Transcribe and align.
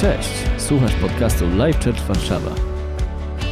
Cześć, 0.00 0.28
słuchasz 0.58 0.94
podcastu 0.94 1.44
Live 1.56 1.84
Church 1.84 2.00
Warszawa. 2.00 2.54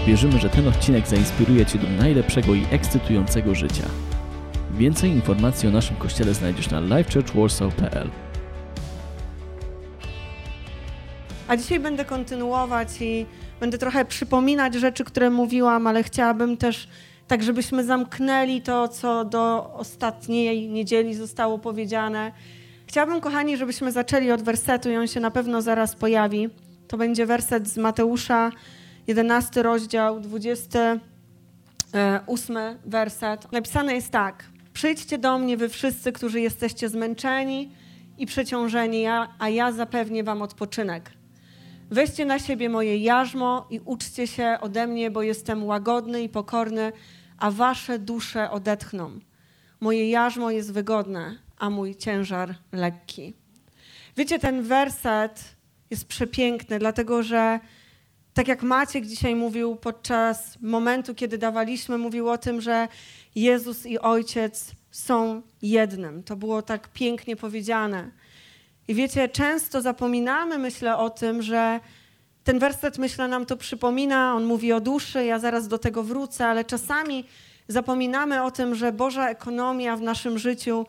Wierzymy, 0.06 0.38
że 0.38 0.48
ten 0.48 0.68
odcinek 0.68 1.08
zainspiruje 1.08 1.66
Cię 1.66 1.78
do 1.78 1.88
najlepszego 1.88 2.54
i 2.54 2.64
ekscytującego 2.70 3.54
życia. 3.54 3.84
Więcej 4.70 5.10
informacji 5.10 5.68
o 5.68 5.72
naszym 5.72 5.96
kościele 5.96 6.34
znajdziesz 6.34 6.70
na 6.70 6.80
livechurchwarsaw.pl 6.80 8.10
A 11.48 11.56
dzisiaj 11.56 11.80
będę 11.80 12.04
kontynuować 12.04 12.88
i 13.00 13.26
będę 13.60 13.78
trochę 13.78 14.04
przypominać 14.04 14.74
rzeczy, 14.74 15.04
które 15.04 15.30
mówiłam, 15.30 15.86
ale 15.86 16.02
chciałabym 16.02 16.56
też 16.56 16.88
tak, 17.28 17.42
żebyśmy 17.42 17.84
zamknęli 17.84 18.62
to, 18.62 18.88
co 18.88 19.24
do 19.24 19.70
ostatniej 19.74 20.68
niedzieli 20.68 21.14
zostało 21.14 21.58
powiedziane. 21.58 22.32
Chciałabym, 22.86 23.20
kochani, 23.20 23.56
żebyśmy 23.56 23.92
zaczęli 23.92 24.30
od 24.30 24.42
wersetu 24.42 24.90
i 24.90 24.96
on 24.96 25.06
się 25.06 25.20
na 25.20 25.30
pewno 25.30 25.62
zaraz 25.62 25.96
pojawi. 25.96 26.48
To 26.88 26.96
będzie 26.96 27.26
werset 27.26 27.68
z 27.68 27.76
Mateusza, 27.76 28.50
11 29.06 29.62
rozdział, 29.62 30.20
28 30.20 32.56
werset. 32.84 33.52
Napisane 33.52 33.94
jest 33.94 34.10
tak. 34.10 34.44
Przyjdźcie 34.72 35.18
do 35.18 35.38
mnie, 35.38 35.56
wy 35.56 35.68
wszyscy, 35.68 36.12
którzy 36.12 36.40
jesteście 36.40 36.88
zmęczeni 36.88 37.70
i 38.18 38.26
przeciążeni, 38.26 39.06
a 39.38 39.48
ja 39.48 39.72
zapewnię 39.72 40.24
wam 40.24 40.42
odpoczynek. 40.42 41.10
Weźcie 41.90 42.24
na 42.24 42.38
siebie 42.38 42.68
moje 42.68 42.98
jarzmo 42.98 43.66
i 43.70 43.80
uczcie 43.84 44.26
się 44.26 44.58
ode 44.60 44.86
mnie, 44.86 45.10
bo 45.10 45.22
jestem 45.22 45.64
łagodny 45.64 46.22
i 46.22 46.28
pokorny, 46.28 46.92
a 47.38 47.50
wasze 47.50 47.98
dusze 47.98 48.50
odetchną. 48.50 49.10
Moje 49.80 50.10
jarzmo 50.10 50.50
jest 50.50 50.72
wygodne, 50.72 51.38
a 51.58 51.70
mój 51.70 51.96
ciężar 51.96 52.54
lekki. 52.72 53.34
Wiecie, 54.16 54.38
ten 54.38 54.62
werset 54.62 55.54
jest 55.90 56.08
przepiękny, 56.08 56.78
dlatego 56.78 57.22
że 57.22 57.60
tak 58.34 58.48
jak 58.48 58.62
Maciek 58.62 59.06
dzisiaj 59.06 59.34
mówił 59.34 59.76
podczas 59.76 60.58
momentu, 60.60 61.14
kiedy 61.14 61.38
dawaliśmy, 61.38 61.98
mówił 61.98 62.30
o 62.30 62.38
tym, 62.38 62.60
że 62.60 62.88
Jezus 63.34 63.86
i 63.86 63.98
Ojciec 63.98 64.72
są 64.90 65.42
jednym. 65.62 66.22
To 66.22 66.36
było 66.36 66.62
tak 66.62 66.88
pięknie 66.88 67.36
powiedziane. 67.36 68.10
I 68.88 68.94
wiecie, 68.94 69.28
często 69.28 69.82
zapominamy, 69.82 70.58
myślę 70.58 70.96
o 70.96 71.10
tym, 71.10 71.42
że 71.42 71.80
ten 72.44 72.58
werset, 72.58 72.98
myślę, 72.98 73.28
nam 73.28 73.46
to 73.46 73.56
przypomina. 73.56 74.34
On 74.34 74.44
mówi 74.44 74.72
o 74.72 74.80
duszy, 74.80 75.24
ja 75.24 75.38
zaraz 75.38 75.68
do 75.68 75.78
tego 75.78 76.02
wrócę, 76.02 76.46
ale 76.46 76.64
czasami 76.64 77.24
zapominamy 77.68 78.42
o 78.42 78.50
tym, 78.50 78.74
że 78.74 78.92
Boża 78.92 79.28
ekonomia 79.28 79.96
w 79.96 80.00
naszym 80.00 80.38
życiu, 80.38 80.86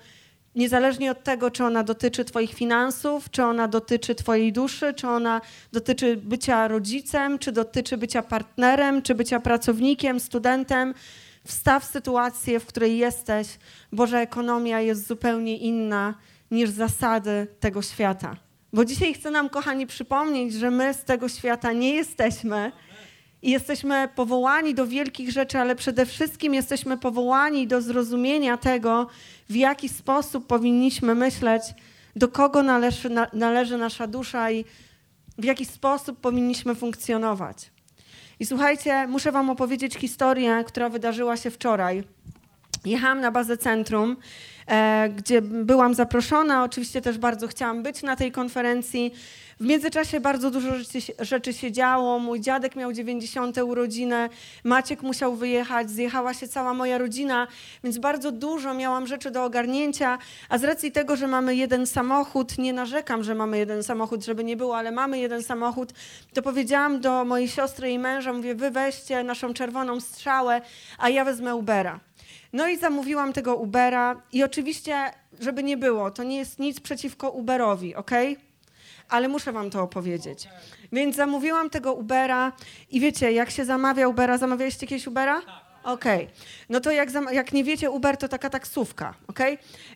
niezależnie 0.55 1.11
od 1.11 1.23
tego, 1.23 1.51
czy 1.51 1.63
ona 1.63 1.83
dotyczy 1.83 2.25
Twoich 2.25 2.53
finansów, 2.53 3.31
czy 3.31 3.43
ona 3.43 3.67
dotyczy 3.67 4.15
Twojej 4.15 4.53
duszy, 4.53 4.93
czy 4.93 5.07
ona 5.07 5.41
dotyczy 5.73 6.17
bycia 6.17 6.67
rodzicem, 6.67 7.39
czy 7.39 7.51
dotyczy 7.51 7.97
bycia 7.97 8.21
partnerem, 8.21 9.01
czy 9.01 9.15
bycia 9.15 9.39
pracownikiem, 9.39 10.19
studentem, 10.19 10.93
wstaw 11.43 11.85
sytuację, 11.85 12.59
w 12.59 12.65
której 12.65 12.97
jesteś. 12.97 13.47
Boża 13.91 14.19
ekonomia 14.19 14.81
jest 14.81 15.07
zupełnie 15.07 15.57
inna 15.57 16.13
niż 16.51 16.69
zasady 16.69 17.47
tego 17.59 17.81
świata. 17.81 18.35
Bo 18.73 18.85
dzisiaj 18.85 19.13
chcę 19.13 19.31
nam, 19.31 19.49
kochani, 19.49 19.87
przypomnieć, 19.87 20.53
że 20.53 20.71
my 20.71 20.93
z 20.93 21.03
tego 21.03 21.29
świata 21.29 21.71
nie 21.71 21.93
jesteśmy 21.93 22.71
i 23.41 23.51
jesteśmy 23.51 24.09
powołani 24.15 24.75
do 24.75 24.87
wielkich 24.87 25.31
rzeczy, 25.31 25.59
ale 25.59 25.75
przede 25.75 26.05
wszystkim 26.05 26.53
jesteśmy 26.53 26.97
powołani 26.97 27.67
do 27.67 27.81
zrozumienia 27.81 28.57
tego, 28.57 29.07
w 29.49 29.55
jaki 29.55 29.89
sposób 29.89 30.47
powinniśmy 30.47 31.15
myśleć, 31.15 31.63
do 32.15 32.27
kogo 32.27 32.63
należy, 32.63 33.09
należy 33.33 33.77
nasza 33.77 34.07
dusza 34.07 34.51
i 34.51 34.65
w 35.37 35.43
jaki 35.43 35.65
sposób 35.65 36.19
powinniśmy 36.19 36.75
funkcjonować. 36.75 37.71
I 38.39 38.45
słuchajcie, 38.45 39.07
muszę 39.07 39.31
Wam 39.31 39.49
opowiedzieć 39.49 39.95
historię, 39.95 40.63
która 40.67 40.89
wydarzyła 40.89 41.37
się 41.37 41.51
wczoraj. 41.51 42.03
Jechałam 42.85 43.21
na 43.21 43.31
bazę 43.31 43.57
centrum 43.57 44.17
E, 44.67 45.09
gdzie 45.09 45.41
byłam 45.41 45.93
zaproszona. 45.93 46.63
Oczywiście 46.63 47.01
też 47.01 47.17
bardzo 47.17 47.47
chciałam 47.47 47.83
być 47.83 48.03
na 48.03 48.15
tej 48.15 48.31
konferencji. 48.31 49.13
W 49.59 49.65
międzyczasie 49.65 50.19
bardzo 50.19 50.51
dużo 50.51 50.69
rzeczy, 51.19 51.53
się 51.53 51.71
działo. 51.71 52.19
Mój 52.19 52.41
dziadek 52.41 52.75
miał 52.75 52.93
90. 52.93 53.57
urodziny, 53.57 54.29
Maciek 54.63 55.01
musiał 55.01 55.35
wyjechać, 55.35 55.89
zjechała 55.89 56.33
się 56.33 56.47
cała 56.47 56.73
moja 56.73 56.97
rodzina, 56.97 57.47
więc 57.83 57.97
bardzo 57.97 58.31
dużo 58.31 58.73
miałam 58.73 59.07
rzeczy 59.07 59.31
do 59.31 59.43
ogarnięcia. 59.43 60.17
A 60.49 60.57
z 60.57 60.63
racji 60.63 60.91
tego, 60.91 61.15
że 61.15 61.27
mamy 61.27 61.55
jeden 61.55 61.87
samochód, 61.87 62.57
nie 62.57 62.73
narzekam, 62.73 63.23
że 63.23 63.35
mamy 63.35 63.57
jeden 63.57 63.83
samochód, 63.83 64.25
żeby 64.25 64.43
nie 64.43 64.57
było, 64.57 64.77
ale 64.77 64.91
mamy 64.91 65.19
jeden 65.19 65.43
samochód, 65.43 65.93
to 66.33 66.41
powiedziałam 66.41 67.01
do 67.01 67.25
mojej 67.25 67.47
siostry 67.47 67.91
i 67.91 67.99
męża, 67.99 68.33
mówię, 68.33 68.55
wy 68.55 68.71
weźcie 68.71 69.23
naszą 69.23 69.53
czerwoną 69.53 69.99
strzałę, 69.99 70.61
a 70.97 71.09
ja 71.09 71.25
wezmę 71.25 71.55
Ubera. 71.55 71.99
No 72.55 72.67
i 72.67 72.77
zamówiłam 72.77 73.33
tego 73.33 73.55
Ubera 73.55 74.21
i 74.31 74.43
oczywiście, 74.43 75.11
żeby 75.39 75.63
nie 75.63 75.77
było, 75.77 76.11
to 76.11 76.23
nie 76.23 76.37
jest 76.37 76.59
nic 76.59 76.79
przeciwko 76.79 77.29
Uberowi, 77.29 77.95
ok? 77.95 78.11
Ale 79.09 79.27
muszę 79.27 79.51
wam 79.51 79.69
to 79.69 79.83
opowiedzieć. 79.83 80.47
Więc 80.91 81.15
zamówiłam 81.15 81.69
tego 81.69 81.93
Ubera 81.93 82.51
i 82.91 82.99
wiecie, 82.99 83.31
jak 83.31 83.51
się 83.51 83.65
zamawia 83.65 84.07
Ubera, 84.07 84.37
zamawialiście 84.37 84.85
jakieś 84.85 85.07
Ubera? 85.07 85.41
Okej. 85.83 86.23
Okay. 86.23 86.35
No 86.69 86.79
to 86.79 86.91
jak, 86.91 87.09
jak 87.31 87.53
nie 87.53 87.63
wiecie, 87.63 87.91
Uber 87.91 88.17
to 88.17 88.27
taka 88.27 88.49
taksówka, 88.49 89.13
ok? 89.27 89.39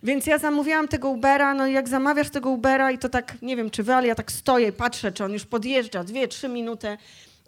Więc 0.04 0.28
ja 0.28 0.38
zamówiłam 0.38 0.88
tego 0.88 1.10
Ubera, 1.10 1.54
no 1.54 1.68
i 1.68 1.74
jak 1.74 1.90
zamawiasz 1.90 2.30
tego 2.30 2.50
Ubera 2.50 2.92
i 2.92 2.98
to 2.98 3.10
tak, 3.10 3.42
nie 3.42 3.56
wiem 3.56 3.70
czy 3.70 3.84
wy, 3.84 3.96
ale 3.96 4.08
ja 4.08 4.16
tak 4.16 4.32
stoję, 4.32 4.72
patrzę, 4.72 5.12
czy 5.12 5.24
on 5.24 5.34
już 5.34 5.46
podjeżdża, 5.46 6.04
dwie, 6.04 6.28
trzy 6.28 6.50
minuty. 6.50 6.98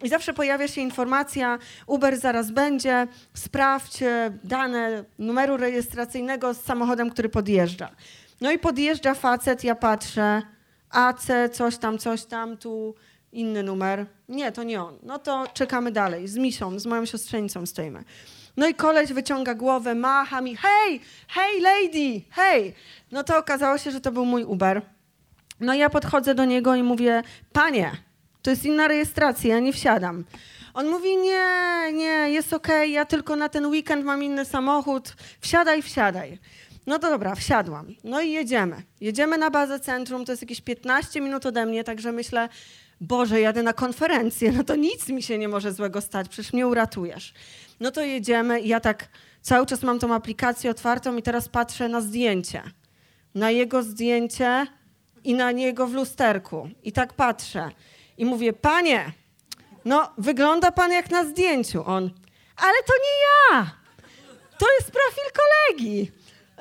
I 0.03 0.09
zawsze 0.09 0.33
pojawia 0.33 0.67
się 0.67 0.81
informacja, 0.81 1.59
Uber 1.87 2.17
zaraz 2.17 2.51
będzie, 2.51 3.07
sprawdź 3.33 4.03
e, 4.03 4.37
dane 4.43 5.03
numeru 5.19 5.57
rejestracyjnego 5.57 6.53
z 6.53 6.61
samochodem, 6.61 7.09
który 7.09 7.29
podjeżdża. 7.29 7.89
No 8.41 8.51
i 8.51 8.59
podjeżdża 8.59 9.13
facet, 9.13 9.63
ja 9.63 9.75
patrzę, 9.75 10.41
AC, 10.89 11.27
coś 11.51 11.77
tam, 11.77 11.97
coś 11.97 12.25
tam, 12.25 12.57
tu 12.57 12.95
inny 13.31 13.63
numer. 13.63 14.05
Nie, 14.29 14.51
to 14.51 14.63
nie 14.63 14.83
on. 14.83 14.97
No 15.03 15.19
to 15.19 15.47
czekamy 15.53 15.91
dalej, 15.91 16.27
z 16.27 16.37
Misią, 16.37 16.79
z 16.79 16.85
moją 16.85 17.05
siostrzenicą 17.05 17.65
stoimy. 17.65 18.03
No 18.57 18.67
i 18.67 18.73
koleś 18.73 19.13
wyciąga 19.13 19.55
głowę, 19.55 19.95
macha 19.95 20.41
mi, 20.41 20.55
hej, 20.55 21.01
hej 21.27 21.61
lady, 21.61 22.21
hej. 22.29 22.73
No 23.11 23.23
to 23.23 23.37
okazało 23.37 23.77
się, 23.77 23.91
że 23.91 24.01
to 24.01 24.11
był 24.11 24.25
mój 24.25 24.43
Uber. 24.43 24.81
No 25.59 25.73
ja 25.73 25.89
podchodzę 25.89 26.35
do 26.35 26.45
niego 26.45 26.75
i 26.75 26.83
mówię, 26.83 27.23
panie, 27.53 27.91
to 28.41 28.49
jest 28.49 28.65
inna 28.65 28.87
rejestracja, 28.87 29.55
ja 29.55 29.59
nie 29.59 29.73
wsiadam. 29.73 30.23
On 30.73 30.89
mówi, 30.89 31.17
nie, 31.17 31.47
nie, 31.93 32.29
jest 32.29 32.53
okej, 32.53 32.75
okay, 32.75 32.87
ja 32.87 33.05
tylko 33.05 33.35
na 33.35 33.49
ten 33.49 33.65
weekend 33.65 34.05
mam 34.05 34.23
inny 34.23 34.45
samochód, 34.45 35.15
wsiadaj, 35.39 35.81
wsiadaj. 35.81 36.39
No 36.87 36.99
to 36.99 37.09
dobra, 37.09 37.35
wsiadłam. 37.35 37.87
No 38.03 38.21
i 38.21 38.31
jedziemy. 38.31 38.83
Jedziemy 39.01 39.37
na 39.37 39.51
bazę 39.51 39.79
centrum, 39.79 40.25
to 40.25 40.31
jest 40.31 40.41
jakieś 40.41 40.61
15 40.61 41.21
minut 41.21 41.45
ode 41.45 41.65
mnie, 41.65 41.83
także 41.83 42.11
myślę, 42.11 42.49
Boże, 43.01 43.41
jadę 43.41 43.63
na 43.63 43.73
konferencję, 43.73 44.51
no 44.51 44.63
to 44.63 44.75
nic 44.75 45.09
mi 45.09 45.23
się 45.23 45.37
nie 45.37 45.47
może 45.47 45.73
złego 45.73 46.01
stać, 46.01 46.29
przecież 46.29 46.53
mnie 46.53 46.67
uratujesz. 46.67 47.33
No 47.79 47.91
to 47.91 48.01
jedziemy 48.01 48.61
i 48.61 48.67
ja 48.67 48.79
tak 48.79 49.07
cały 49.41 49.65
czas 49.65 49.83
mam 49.83 49.99
tą 49.99 50.13
aplikację 50.13 50.71
otwartą 50.71 51.17
i 51.17 51.21
teraz 51.21 51.49
patrzę 51.49 51.89
na 51.89 52.01
zdjęcie. 52.01 52.63
Na 53.35 53.51
jego 53.51 53.83
zdjęcie 53.83 54.67
i 55.23 55.33
na 55.33 55.51
niego 55.51 55.87
w 55.87 55.93
lusterku. 55.93 56.69
I 56.83 56.91
tak 56.91 57.13
patrzę. 57.13 57.71
I 58.17 58.25
mówię, 58.25 58.53
panie, 58.53 59.11
no 59.85 60.13
wygląda 60.17 60.71
pan 60.71 60.91
jak 60.91 61.11
na 61.11 61.25
zdjęciu. 61.25 61.85
On, 61.85 62.09
ale 62.57 62.77
to 62.87 62.93
nie 62.93 63.17
ja. 63.51 63.71
To 64.57 64.65
jest 64.79 64.91
profil 64.91 65.23
kolegi. 65.33 66.11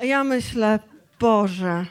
Ja 0.01 0.23
myślę, 0.23 0.79
Boże, 1.19 1.85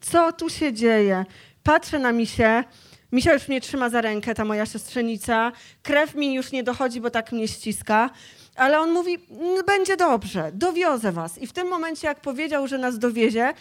co 0.00 0.32
tu 0.32 0.50
się 0.50 0.72
dzieje? 0.72 1.24
Patrzę 1.62 1.98
na 1.98 2.12
Misię. 2.12 2.64
Misia 3.12 3.32
już 3.32 3.48
mnie 3.48 3.60
trzyma 3.60 3.90
za 3.90 4.00
rękę, 4.00 4.34
ta 4.34 4.44
moja 4.44 4.66
siostrzenica. 4.66 5.52
Krew 5.82 6.14
mi 6.14 6.34
już 6.34 6.52
nie 6.52 6.62
dochodzi, 6.62 7.00
bo 7.00 7.10
tak 7.10 7.32
mnie 7.32 7.48
ściska. 7.48 8.10
Ale 8.56 8.80
on 8.80 8.90
mówi, 8.90 9.18
będzie 9.66 9.96
dobrze, 9.96 10.50
dowiozę 10.54 11.12
was. 11.12 11.38
I 11.38 11.46
w 11.46 11.52
tym 11.52 11.68
momencie, 11.68 12.06
jak 12.06 12.20
powiedział, 12.20 12.66
że 12.66 12.78
nas 12.78 12.98
dowiezie, 12.98 13.54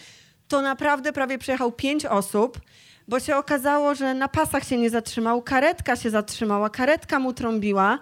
to 0.47 0.61
naprawdę 0.61 1.13
prawie 1.13 1.37
przejechał 1.37 1.71
pięć 1.71 2.05
osób 2.05 2.59
bo 3.07 3.19
się 3.19 3.35
okazało, 3.35 3.95
że 3.95 4.13
na 4.13 4.27
pasach 4.27 4.63
się 4.63 4.77
nie 4.77 4.89
zatrzymał, 4.89 5.41
karetka 5.41 5.95
się 5.95 6.09
zatrzymała, 6.09 6.69
karetka 6.69 7.19
mu 7.19 7.33
trąbiła, 7.33 7.99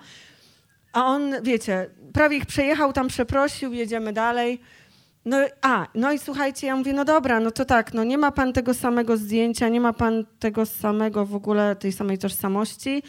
a 0.93 1.05
on, 1.05 1.35
wiecie, 1.43 1.89
prawie 2.13 2.37
ich 2.37 2.45
przejechał, 2.45 2.93
tam 2.93 3.07
przeprosił, 3.07 3.73
jedziemy 3.73 4.13
dalej. 4.13 4.61
No, 5.25 5.37
a, 5.61 5.87
no 5.95 6.11
i 6.11 6.19
słuchajcie, 6.19 6.67
ja 6.67 6.75
mówię, 6.75 6.93
no 6.93 7.05
dobra, 7.05 7.39
no 7.39 7.51
to 7.51 7.65
tak, 7.65 7.93
no 7.93 8.03
nie 8.03 8.17
ma 8.17 8.31
pan 8.31 8.53
tego 8.53 8.73
samego 8.73 9.17
zdjęcia, 9.17 9.69
nie 9.69 9.81
ma 9.81 9.93
pan 9.93 10.25
tego 10.39 10.65
samego 10.65 11.25
w 11.25 11.35
ogóle, 11.35 11.75
tej 11.75 11.91
samej 11.91 12.17
tożsamości, 12.17 13.03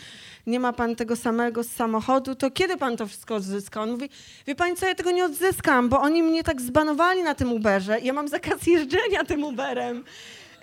nie 0.46 0.60
ma 0.60 0.72
pan 0.72 0.96
tego 0.96 1.16
samego 1.16 1.64
samochodu, 1.64 2.34
to 2.34 2.50
kiedy 2.50 2.76
pan 2.76 2.96
to 2.96 3.06
wszystko 3.06 3.34
odzyska? 3.34 3.82
On 3.82 3.90
mówi, 3.90 4.08
wie 4.46 4.54
pani 4.54 4.76
co, 4.76 4.86
ja 4.86 4.94
tego 4.94 5.10
nie 5.10 5.24
odzyskam, 5.24 5.88
bo 5.88 6.00
oni 6.00 6.22
mnie 6.22 6.44
tak 6.44 6.60
zbanowali 6.60 7.22
na 7.22 7.34
tym 7.34 7.52
Uberze, 7.52 8.00
ja 8.00 8.12
mam 8.12 8.28
zakaz 8.28 8.66
jeżdżenia 8.76 9.24
tym 9.24 9.44
Uberem. 9.44 10.04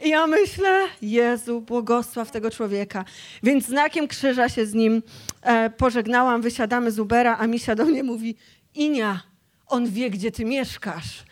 I 0.03 0.09
ja 0.09 0.27
myślę, 0.27 0.87
Jezu, 1.01 1.61
błogosław 1.61 2.31
tego 2.31 2.51
człowieka. 2.51 3.05
Więc 3.43 3.65
znakiem 3.65 4.07
krzyża 4.07 4.49
się 4.49 4.65
z 4.65 4.73
nim 4.73 5.03
e, 5.41 5.69
pożegnałam, 5.69 6.41
wysiadamy 6.41 6.91
z 6.91 6.99
Ubera, 6.99 7.37
a 7.39 7.47
Misia 7.47 7.75
do 7.75 7.85
mnie 7.85 8.03
mówi, 8.03 8.35
Inia, 8.75 9.21
on 9.67 9.89
wie, 9.89 10.09
gdzie 10.09 10.31
ty 10.31 10.45
mieszkasz. 10.45 11.23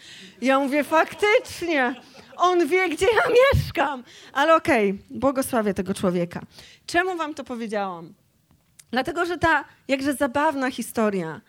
Ja 0.41 0.59
mówię, 0.59 0.83
faktycznie, 0.83 1.95
on 2.37 2.67
wie, 2.67 2.89
gdzie 2.89 3.05
ja 3.05 3.21
mieszkam. 3.53 4.03
Ale 4.33 4.55
okej, 4.55 4.91
okay, 4.91 5.19
błogosławię 5.19 5.73
tego 5.73 5.93
człowieka. 5.93 6.41
Czemu 6.85 7.17
wam 7.17 7.33
to 7.33 7.43
powiedziałam? 7.43 8.13
Dlatego, 8.91 9.25
że 9.25 9.37
ta 9.37 9.65
jakże 9.87 10.13
zabawna 10.13 10.71
historia 10.71 11.41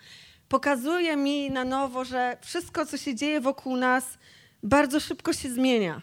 pokazuje 0.48 1.16
mi 1.16 1.50
na 1.50 1.64
nowo, 1.64 2.04
że 2.04 2.36
wszystko, 2.40 2.86
co 2.86 2.96
się 2.96 3.14
dzieje 3.14 3.40
wokół 3.40 3.76
nas, 3.76 4.18
bardzo 4.62 5.00
szybko 5.00 5.32
się 5.32 5.50
zmienia. 5.50 6.02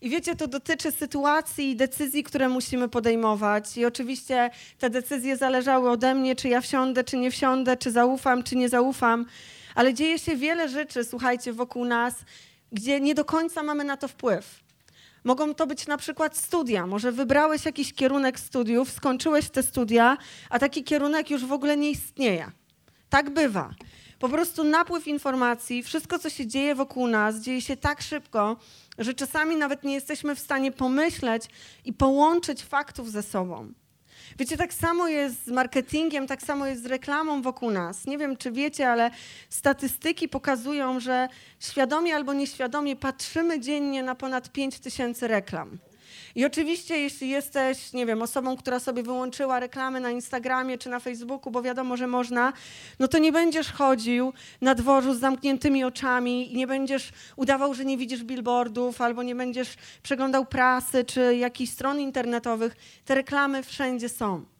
I 0.00 0.10
wiecie, 0.10 0.36
to 0.36 0.46
dotyczy 0.48 0.92
sytuacji 0.92 1.70
i 1.70 1.76
decyzji, 1.76 2.24
które 2.24 2.48
musimy 2.48 2.88
podejmować. 2.88 3.76
I 3.76 3.84
oczywiście 3.84 4.50
te 4.78 4.90
decyzje 4.90 5.36
zależały 5.36 5.90
ode 5.90 6.14
mnie, 6.14 6.36
czy 6.36 6.48
ja 6.48 6.60
wsiądę, 6.60 7.04
czy 7.04 7.16
nie 7.16 7.30
wsiądę, 7.30 7.76
czy 7.76 7.90
zaufam, 7.90 8.42
czy 8.42 8.56
nie 8.56 8.68
zaufam. 8.68 9.26
Ale 9.74 9.94
dzieje 9.94 10.18
się 10.18 10.36
wiele 10.36 10.68
rzeczy, 10.68 11.04
słuchajcie, 11.04 11.52
wokół 11.52 11.84
nas, 11.84 12.14
gdzie 12.72 13.00
nie 13.00 13.14
do 13.14 13.24
końca 13.24 13.62
mamy 13.62 13.84
na 13.84 13.96
to 13.96 14.08
wpływ. 14.08 14.60
Mogą 15.24 15.54
to 15.54 15.66
być 15.66 15.86
na 15.86 15.96
przykład 15.96 16.36
studia. 16.36 16.86
Może 16.86 17.12
wybrałeś 17.12 17.64
jakiś 17.64 17.92
kierunek 17.92 18.40
studiów, 18.40 18.92
skończyłeś 18.92 19.50
te 19.50 19.62
studia, 19.62 20.16
a 20.50 20.58
taki 20.58 20.84
kierunek 20.84 21.30
już 21.30 21.44
w 21.44 21.52
ogóle 21.52 21.76
nie 21.76 21.90
istnieje. 21.90 22.50
Tak 23.10 23.30
bywa. 23.30 23.70
Po 24.18 24.28
prostu 24.28 24.64
napływ 24.64 25.06
informacji, 25.08 25.82
wszystko, 25.82 26.18
co 26.18 26.30
się 26.30 26.46
dzieje 26.46 26.74
wokół 26.74 27.06
nas, 27.06 27.40
dzieje 27.40 27.60
się 27.60 27.76
tak 27.76 28.02
szybko, 28.02 28.56
że 29.00 29.14
czasami 29.14 29.56
nawet 29.56 29.84
nie 29.84 29.94
jesteśmy 29.94 30.34
w 30.34 30.38
stanie 30.38 30.72
pomyśleć 30.72 31.44
i 31.84 31.92
połączyć 31.92 32.64
faktów 32.64 33.10
ze 33.10 33.22
sobą. 33.22 33.72
Wiecie, 34.38 34.56
tak 34.56 34.74
samo 34.74 35.08
jest 35.08 35.46
z 35.46 35.48
marketingiem, 35.48 36.26
tak 36.26 36.42
samo 36.42 36.66
jest 36.66 36.82
z 36.82 36.86
reklamą 36.86 37.42
wokół 37.42 37.70
nas. 37.70 38.06
Nie 38.06 38.18
wiem, 38.18 38.36
czy 38.36 38.52
wiecie, 38.52 38.90
ale 38.90 39.10
statystyki 39.48 40.28
pokazują, 40.28 41.00
że 41.00 41.28
świadomie 41.60 42.14
albo 42.14 42.32
nieświadomie 42.32 42.96
patrzymy 42.96 43.60
dziennie 43.60 44.02
na 44.02 44.14
ponad 44.14 44.52
5 44.52 44.80
tysięcy 44.80 45.28
reklam. 45.28 45.78
I 46.34 46.44
oczywiście, 46.44 46.98
jeśli 46.98 47.28
jesteś, 47.28 47.92
nie 47.92 48.06
wiem, 48.06 48.22
osobą, 48.22 48.56
która 48.56 48.80
sobie 48.80 49.02
wyłączyła 49.02 49.60
reklamy 49.60 50.00
na 50.00 50.10
Instagramie 50.10 50.78
czy 50.78 50.88
na 50.88 51.00
Facebooku, 51.00 51.52
bo 51.52 51.62
wiadomo, 51.62 51.96
że 51.96 52.06
można, 52.06 52.52
no 52.98 53.08
to 53.08 53.18
nie 53.18 53.32
będziesz 53.32 53.72
chodził 53.72 54.32
na 54.60 54.74
dworzu 54.74 55.14
z 55.14 55.20
zamkniętymi 55.20 55.84
oczami 55.84 56.52
i 56.52 56.56
nie 56.56 56.66
będziesz 56.66 57.12
udawał, 57.36 57.74
że 57.74 57.84
nie 57.84 57.96
widzisz 57.96 58.24
billboardów, 58.24 59.00
albo 59.00 59.22
nie 59.22 59.34
będziesz 59.34 59.76
przeglądał 60.02 60.46
prasy 60.46 61.04
czy 61.04 61.36
jakichś 61.36 61.72
stron 61.72 62.00
internetowych. 62.00 62.76
Te 63.04 63.14
reklamy 63.14 63.62
wszędzie 63.62 64.08
są. 64.08 64.59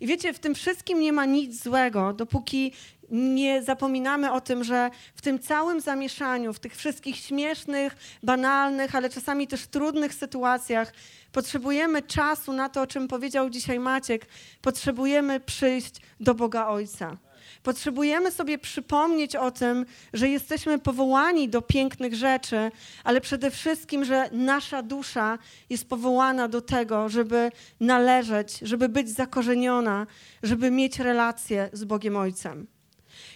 I 0.00 0.06
wiecie, 0.06 0.32
w 0.32 0.38
tym 0.38 0.54
wszystkim 0.54 1.00
nie 1.00 1.12
ma 1.12 1.24
nic 1.24 1.62
złego, 1.62 2.12
dopóki 2.12 2.72
nie 3.10 3.62
zapominamy 3.62 4.32
o 4.32 4.40
tym, 4.40 4.64
że 4.64 4.90
w 5.14 5.22
tym 5.22 5.38
całym 5.38 5.80
zamieszaniu, 5.80 6.52
w 6.52 6.58
tych 6.58 6.76
wszystkich 6.76 7.16
śmiesznych, 7.16 7.96
banalnych, 8.22 8.94
ale 8.94 9.10
czasami 9.10 9.46
też 9.46 9.66
trudnych 9.66 10.14
sytuacjach, 10.14 10.92
potrzebujemy 11.32 12.02
czasu 12.02 12.52
na 12.52 12.68
to, 12.68 12.82
o 12.82 12.86
czym 12.86 13.08
powiedział 13.08 13.50
dzisiaj 13.50 13.78
Maciek. 13.78 14.26
Potrzebujemy 14.62 15.40
przyjść 15.40 15.94
do 16.20 16.34
Boga 16.34 16.66
Ojca. 16.66 17.27
Potrzebujemy 17.68 18.30
sobie 18.30 18.58
przypomnieć 18.58 19.36
o 19.36 19.50
tym, 19.50 19.86
że 20.12 20.28
jesteśmy 20.28 20.78
powołani 20.78 21.48
do 21.48 21.62
pięknych 21.62 22.14
rzeczy, 22.14 22.70
ale 23.04 23.20
przede 23.20 23.50
wszystkim, 23.50 24.04
że 24.04 24.28
nasza 24.32 24.82
dusza 24.82 25.38
jest 25.70 25.88
powołana 25.88 26.48
do 26.48 26.60
tego, 26.60 27.08
żeby 27.08 27.50
należeć, 27.80 28.58
żeby 28.62 28.88
być 28.88 29.08
zakorzeniona, 29.10 30.06
żeby 30.42 30.70
mieć 30.70 30.98
relację 30.98 31.70
z 31.72 31.84
Bogiem 31.84 32.16
Ojcem. 32.16 32.66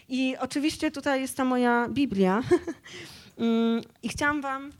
I 0.09 0.37
oczywiście 0.41 0.91
tutaj 0.91 1.21
jest 1.21 1.37
ta 1.37 1.45
moja 1.45 1.89
Biblia. 1.89 2.43
Mm, 3.39 3.83
I 4.03 4.09
chciałam 4.09 4.41
Wam 4.41 4.73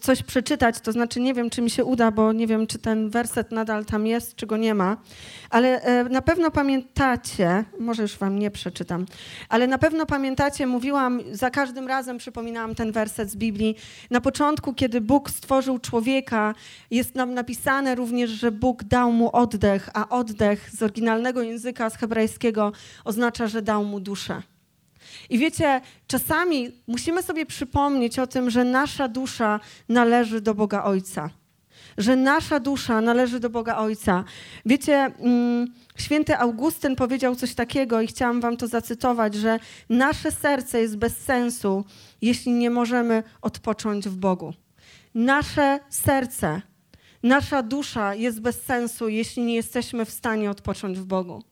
coś 0.00 0.22
przeczytać, 0.22 0.80
to 0.80 0.92
znaczy 0.92 1.20
nie 1.20 1.34
wiem, 1.34 1.50
czy 1.50 1.62
mi 1.62 1.70
się 1.70 1.84
uda, 1.84 2.10
bo 2.10 2.32
nie 2.32 2.46
wiem, 2.46 2.66
czy 2.66 2.78
ten 2.78 3.10
werset 3.10 3.52
nadal 3.52 3.84
tam 3.84 4.06
jest, 4.06 4.36
czy 4.36 4.46
go 4.46 4.56
nie 4.56 4.74
ma, 4.74 4.96
ale 5.50 5.82
e, 5.82 6.04
na 6.04 6.22
pewno 6.22 6.50
pamiętacie, 6.50 7.64
może 7.78 8.02
już 8.02 8.16
wam 8.16 8.38
nie 8.38 8.50
przeczytam, 8.50 9.06
ale 9.48 9.66
na 9.66 9.78
pewno 9.78 10.06
pamiętacie, 10.06 10.66
mówiłam, 10.66 11.20
za 11.32 11.50
każdym 11.50 11.88
razem 11.88 12.18
przypominałam 12.18 12.74
ten 12.74 12.92
werset 12.92 13.30
z 13.30 13.36
Biblii. 13.36 13.76
Na 14.10 14.20
początku, 14.20 14.74
kiedy 14.74 15.00
Bóg 15.00 15.30
stworzył 15.30 15.78
człowieka, 15.78 16.54
jest 16.90 17.14
nam 17.14 17.34
napisane 17.34 17.94
również, 17.94 18.30
że 18.30 18.52
Bóg 18.52 18.84
dał 18.84 19.12
mu 19.12 19.36
oddech, 19.36 19.90
a 19.94 20.08
oddech 20.08 20.70
z 20.70 20.82
oryginalnego 20.82 21.42
języka, 21.42 21.90
z 21.90 21.96
hebrajskiego 21.96 22.72
oznacza, 23.04 23.46
że 23.46 23.62
dał 23.62 23.84
mu 23.84 24.00
duszę. 24.00 24.42
I 25.30 25.38
wiecie, 25.38 25.80
czasami 26.06 26.70
musimy 26.86 27.22
sobie 27.22 27.46
przypomnieć 27.46 28.18
o 28.18 28.26
tym, 28.26 28.50
że 28.50 28.64
nasza 28.64 29.08
dusza 29.08 29.60
należy 29.88 30.40
do 30.40 30.54
Boga 30.54 30.84
Ojca. 30.84 31.30
Że 31.98 32.16
nasza 32.16 32.60
dusza 32.60 33.00
należy 33.00 33.40
do 33.40 33.50
Boga 33.50 33.76
Ojca. 33.76 34.24
Wiecie, 34.66 34.94
mm, 34.94 35.66
święty 35.96 36.38
Augustyn 36.38 36.96
powiedział 36.96 37.36
coś 37.36 37.54
takiego 37.54 38.00
i 38.00 38.06
chciałam 38.06 38.40
wam 38.40 38.56
to 38.56 38.66
zacytować, 38.66 39.34
że 39.34 39.58
nasze 39.88 40.30
serce 40.30 40.80
jest 40.80 40.96
bez 40.96 41.16
sensu, 41.16 41.84
jeśli 42.22 42.52
nie 42.52 42.70
możemy 42.70 43.22
odpocząć 43.42 44.08
w 44.08 44.16
Bogu. 44.16 44.52
Nasze 45.14 45.80
serce, 45.88 46.62
nasza 47.22 47.62
dusza 47.62 48.14
jest 48.14 48.40
bez 48.40 48.62
sensu, 48.62 49.08
jeśli 49.08 49.42
nie 49.42 49.54
jesteśmy 49.54 50.04
w 50.04 50.10
stanie 50.10 50.50
odpocząć 50.50 50.98
w 50.98 51.04
Bogu. 51.04 51.49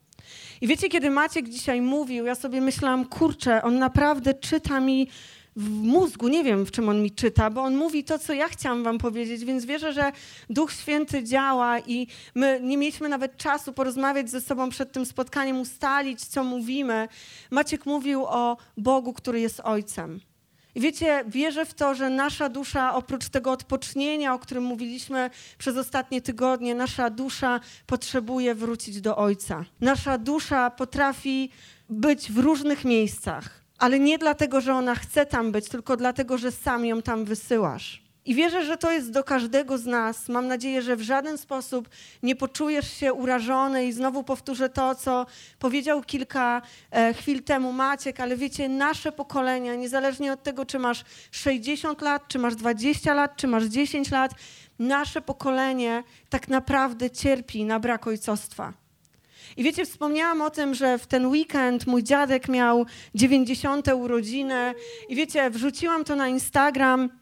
I 0.61 0.67
wiecie, 0.67 0.89
kiedy 0.89 1.11
Maciek 1.11 1.49
dzisiaj 1.49 1.81
mówił, 1.81 2.27
ja 2.27 2.35
sobie 2.35 2.61
myślałam, 2.61 3.05
kurczę, 3.05 3.63
on 3.63 3.79
naprawdę 3.79 4.35
czyta 4.35 4.81
mi 4.81 5.09
w 5.57 5.71
mózgu, 5.71 6.29
nie 6.29 6.45
wiem 6.45 6.67
w 6.67 6.71
czym 6.71 6.89
on 6.89 7.03
mi 7.03 7.11
czyta, 7.11 7.51
bo 7.51 7.63
on 7.63 7.77
mówi 7.77 8.05
to, 8.05 8.19
co 8.19 8.33
ja 8.33 8.49
chciałam 8.49 8.83
wam 8.83 8.99
powiedzieć, 8.99 9.45
więc 9.45 9.65
wierzę, 9.65 9.93
że 9.93 10.13
Duch 10.51 10.73
Święty 10.73 11.25
działa 11.25 11.81
i 11.81 12.07
my 12.35 12.61
nie 12.63 12.77
mieliśmy 12.77 13.09
nawet 13.09 13.37
czasu 13.37 13.73
porozmawiać 13.73 14.31
ze 14.31 14.41
sobą 14.41 14.71
przed 14.71 14.93
tym 14.93 15.07
spotkaniem, 15.07 15.61
ustalić, 15.61 16.25
co 16.25 16.45
mówimy. 16.45 17.09
Maciek 17.51 17.87
mówił 17.87 18.25
o 18.27 18.57
Bogu, 18.77 19.13
który 19.13 19.41
jest 19.41 19.61
Ojcem. 19.61 20.21
I 20.75 20.81
wiecie, 20.81 21.25
wierzę 21.27 21.67
w 21.67 21.75
to, 21.75 21.95
że 21.95 22.11
nasza 22.11 22.49
dusza, 22.49 22.95
oprócz 22.95 23.29
tego 23.29 23.53
odpocznienia, 23.53 24.35
o 24.35 24.39
którym 24.39 24.65
mówiliśmy 24.65 25.31
przez 25.59 25.77
ostatnie 25.77 26.23
tygodnie, 26.23 26.75
nasza 26.75 27.11
dusza 27.11 27.61
potrzebuje 27.87 28.55
wrócić 28.55 29.01
do 29.01 29.17
Ojca. 29.17 29.65
Nasza 29.81 30.19
dusza 30.19 30.71
potrafi 30.71 31.51
być 31.89 32.33
w 32.33 32.39
różnych 32.39 32.85
miejscach, 32.85 33.65
ale 33.79 33.99
nie 33.99 34.19
dlatego, 34.19 34.61
że 34.61 34.75
ona 34.75 34.95
chce 34.95 35.27
tam 35.27 35.53
być, 35.53 35.69
tylko 35.69 35.97
dlatego, 35.97 36.39
że 36.39 36.53
sam 36.53 36.87
ją 36.87 37.03
tam 37.03 37.25
wysyłasz. 37.25 38.08
I 38.29 38.35
wierzę, 38.35 38.65
że 38.65 38.77
to 38.77 38.93
jest 38.93 39.11
do 39.11 39.25
każdego 39.25 39.79
z 39.79 39.87
nas. 39.87 40.29
Mam 40.29 40.47
nadzieję, 40.47 40.83
że 40.83 40.97
w 40.97 41.03
żaden 41.03 41.39
sposób 41.39 41.89
nie 42.23 42.37
poczujesz 42.37 42.93
się 42.93 43.13
urażony 43.13 43.87
i 43.87 43.93
znowu 43.93 44.25
powtórzę 44.25 44.69
to, 44.69 44.95
co 44.95 45.27
powiedział 45.59 46.03
kilka 46.03 46.63
e, 46.91 47.15
chwil 47.15 47.43
temu 47.43 47.73
Maciek, 47.73 48.21
ale 48.21 48.37
wiecie, 48.37 48.69
nasze 48.69 49.13
pokolenia, 49.13 49.75
niezależnie 49.75 50.33
od 50.33 50.43
tego, 50.43 50.67
czy 50.67 50.79
masz 50.79 51.05
60 51.31 52.03
lat, 52.03 52.29
czy 52.29 52.39
masz 52.39 52.57
20 52.57 53.15
lat, 53.15 53.37
czy 53.37 53.47
masz 53.47 53.65
10 53.65 54.11
lat, 54.11 54.33
nasze 54.79 55.21
pokolenie 55.21 56.03
tak 56.31 56.49
naprawdę 56.49 57.11
cierpi 57.11 57.65
na 57.65 57.81
brak 57.81 58.07
ojcostwa. 58.07 58.73
I 59.57 59.63
wiecie, 59.63 59.85
wspomniałam 59.85 60.43
o 60.43 60.51
tym, 60.51 60.75
że 60.75 60.99
w 60.99 61.07
ten 61.07 61.27
weekend 61.27 61.87
mój 61.87 62.03
dziadek 62.03 62.49
miał 62.49 62.87
90. 63.15 63.89
urodziny 63.89 64.75
i 65.09 65.17
wiecie, 65.17 65.51
wrzuciłam 65.51 66.05
to 66.05 66.17
na 66.17 66.29
Instagram 66.29 67.18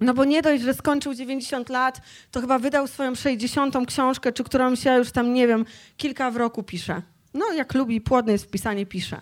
no 0.00 0.14
bo 0.14 0.24
nie 0.24 0.42
dość, 0.42 0.62
że 0.62 0.74
skończył 0.74 1.14
90 1.14 1.68
lat, 1.68 2.00
to 2.30 2.40
chyba 2.40 2.58
wydał 2.58 2.86
swoją 2.86 3.14
60. 3.14 3.74
książkę, 3.86 4.32
czy 4.32 4.44
którą 4.44 4.76
się 4.76 4.94
już 4.94 5.10
tam, 5.10 5.32
nie 5.32 5.46
wiem, 5.46 5.64
kilka 5.96 6.30
w 6.30 6.36
roku 6.36 6.62
pisze. 6.62 7.02
No, 7.34 7.52
jak 7.52 7.74
lubi, 7.74 8.00
płodny 8.00 8.32
jest 8.32 8.44
w 8.44 8.50
pisanie, 8.50 8.86
pisze. 8.86 9.20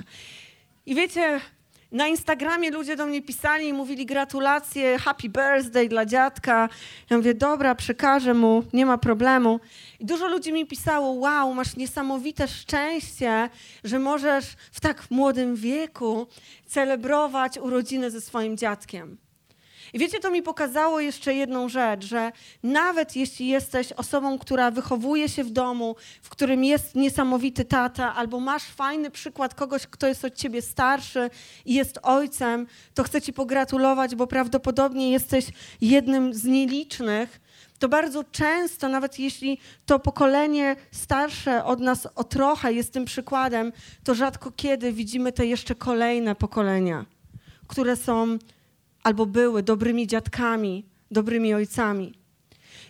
I 0.87 0.95
wiecie, 0.95 1.41
na 1.93 2.09
Instagramie 2.09 2.71
ludzie 2.71 2.97
do 2.97 3.07
mnie 3.07 3.23
pisali 3.23 3.69
i 3.69 3.73
mówili 3.73 4.07
gratulacje, 4.07 4.99
happy 4.99 5.29
birthday 5.29 5.89
dla 5.89 6.07
dziadka. 6.07 6.69
Ja 7.11 7.17
mówię, 7.17 7.35
dobra, 7.35 7.75
przekażę 7.75 8.35
mu, 8.35 8.65
nie 8.73 8.87
ma 8.87 8.99
problemu. 8.99 9.61
I 10.01 10.07
dużo 10.07 10.29
ludzi 10.29 10.53
mi 10.53 10.67
pisało, 10.67 11.13
wow, 11.13 11.55
masz 11.55 11.77
niesamowite 11.77 12.49
szczęście, 12.49 13.49
że 13.85 13.99
możesz 13.99 14.45
w 14.73 14.81
tak 14.81 15.11
młodym 15.11 15.57
wieku 15.57 16.27
celebrować 16.67 17.59
urodziny 17.59 18.11
ze 18.11 18.21
swoim 18.21 18.57
dziadkiem. 18.57 19.19
I 19.93 19.99
wiecie, 19.99 20.21
to 20.21 20.31
mi 20.31 20.43
pokazało 20.43 21.01
jeszcze 21.01 21.35
jedną 21.35 21.69
rzecz, 21.69 22.05
że 22.05 22.33
nawet 22.63 23.17
jeśli 23.17 23.49
jesteś 23.49 23.93
osobą, 23.93 24.39
która 24.39 24.71
wychowuje 24.71 25.29
się 25.29 25.45
w 25.45 25.51
domu, 25.51 25.97
w 26.23 26.29
którym 26.29 26.65
jest 26.65 26.95
niesamowity 26.95 27.65
tata, 27.65 28.15
albo 28.15 28.41
masz 28.41 28.65
fajny 28.65 29.11
przykład 29.11 29.55
kogoś, 29.55 29.87
kto 29.87 30.07
jest 30.07 30.25
od 30.25 30.35
ciebie 30.35 30.63
starszy 30.63 31.31
i 31.65 31.75
jest 31.75 31.99
ojcem, 32.03 32.67
to 32.95 33.03
chcę 33.03 33.23
ci 33.23 33.33
pogratulować, 33.33 34.15
bo 34.15 34.27
prawdopodobnie 34.27 35.11
jesteś 35.11 35.47
jednym 35.81 36.35
z 36.35 36.45
nielicznych, 36.45 37.41
to 37.79 37.89
bardzo 37.89 38.25
często, 38.25 38.89
nawet 38.89 39.19
jeśli 39.19 39.59
to 39.87 39.99
pokolenie 39.99 40.77
starsze 40.91 41.65
od 41.65 41.81
nas 41.81 42.09
o 42.15 42.25
trochę 42.25 42.73
jest 42.73 42.93
tym 42.93 43.05
przykładem, 43.05 43.73
to 44.05 44.15
rzadko 44.15 44.53
kiedy 44.57 44.93
widzimy 44.93 45.33
te 45.33 45.47
jeszcze 45.47 45.75
kolejne 45.75 46.35
pokolenia, 46.35 47.05
które 47.67 47.97
są 47.97 48.39
albo 49.03 49.27
były 49.27 49.63
dobrymi 49.63 50.07
dziadkami, 50.07 50.85
dobrymi 51.11 51.55
ojcami. 51.55 52.23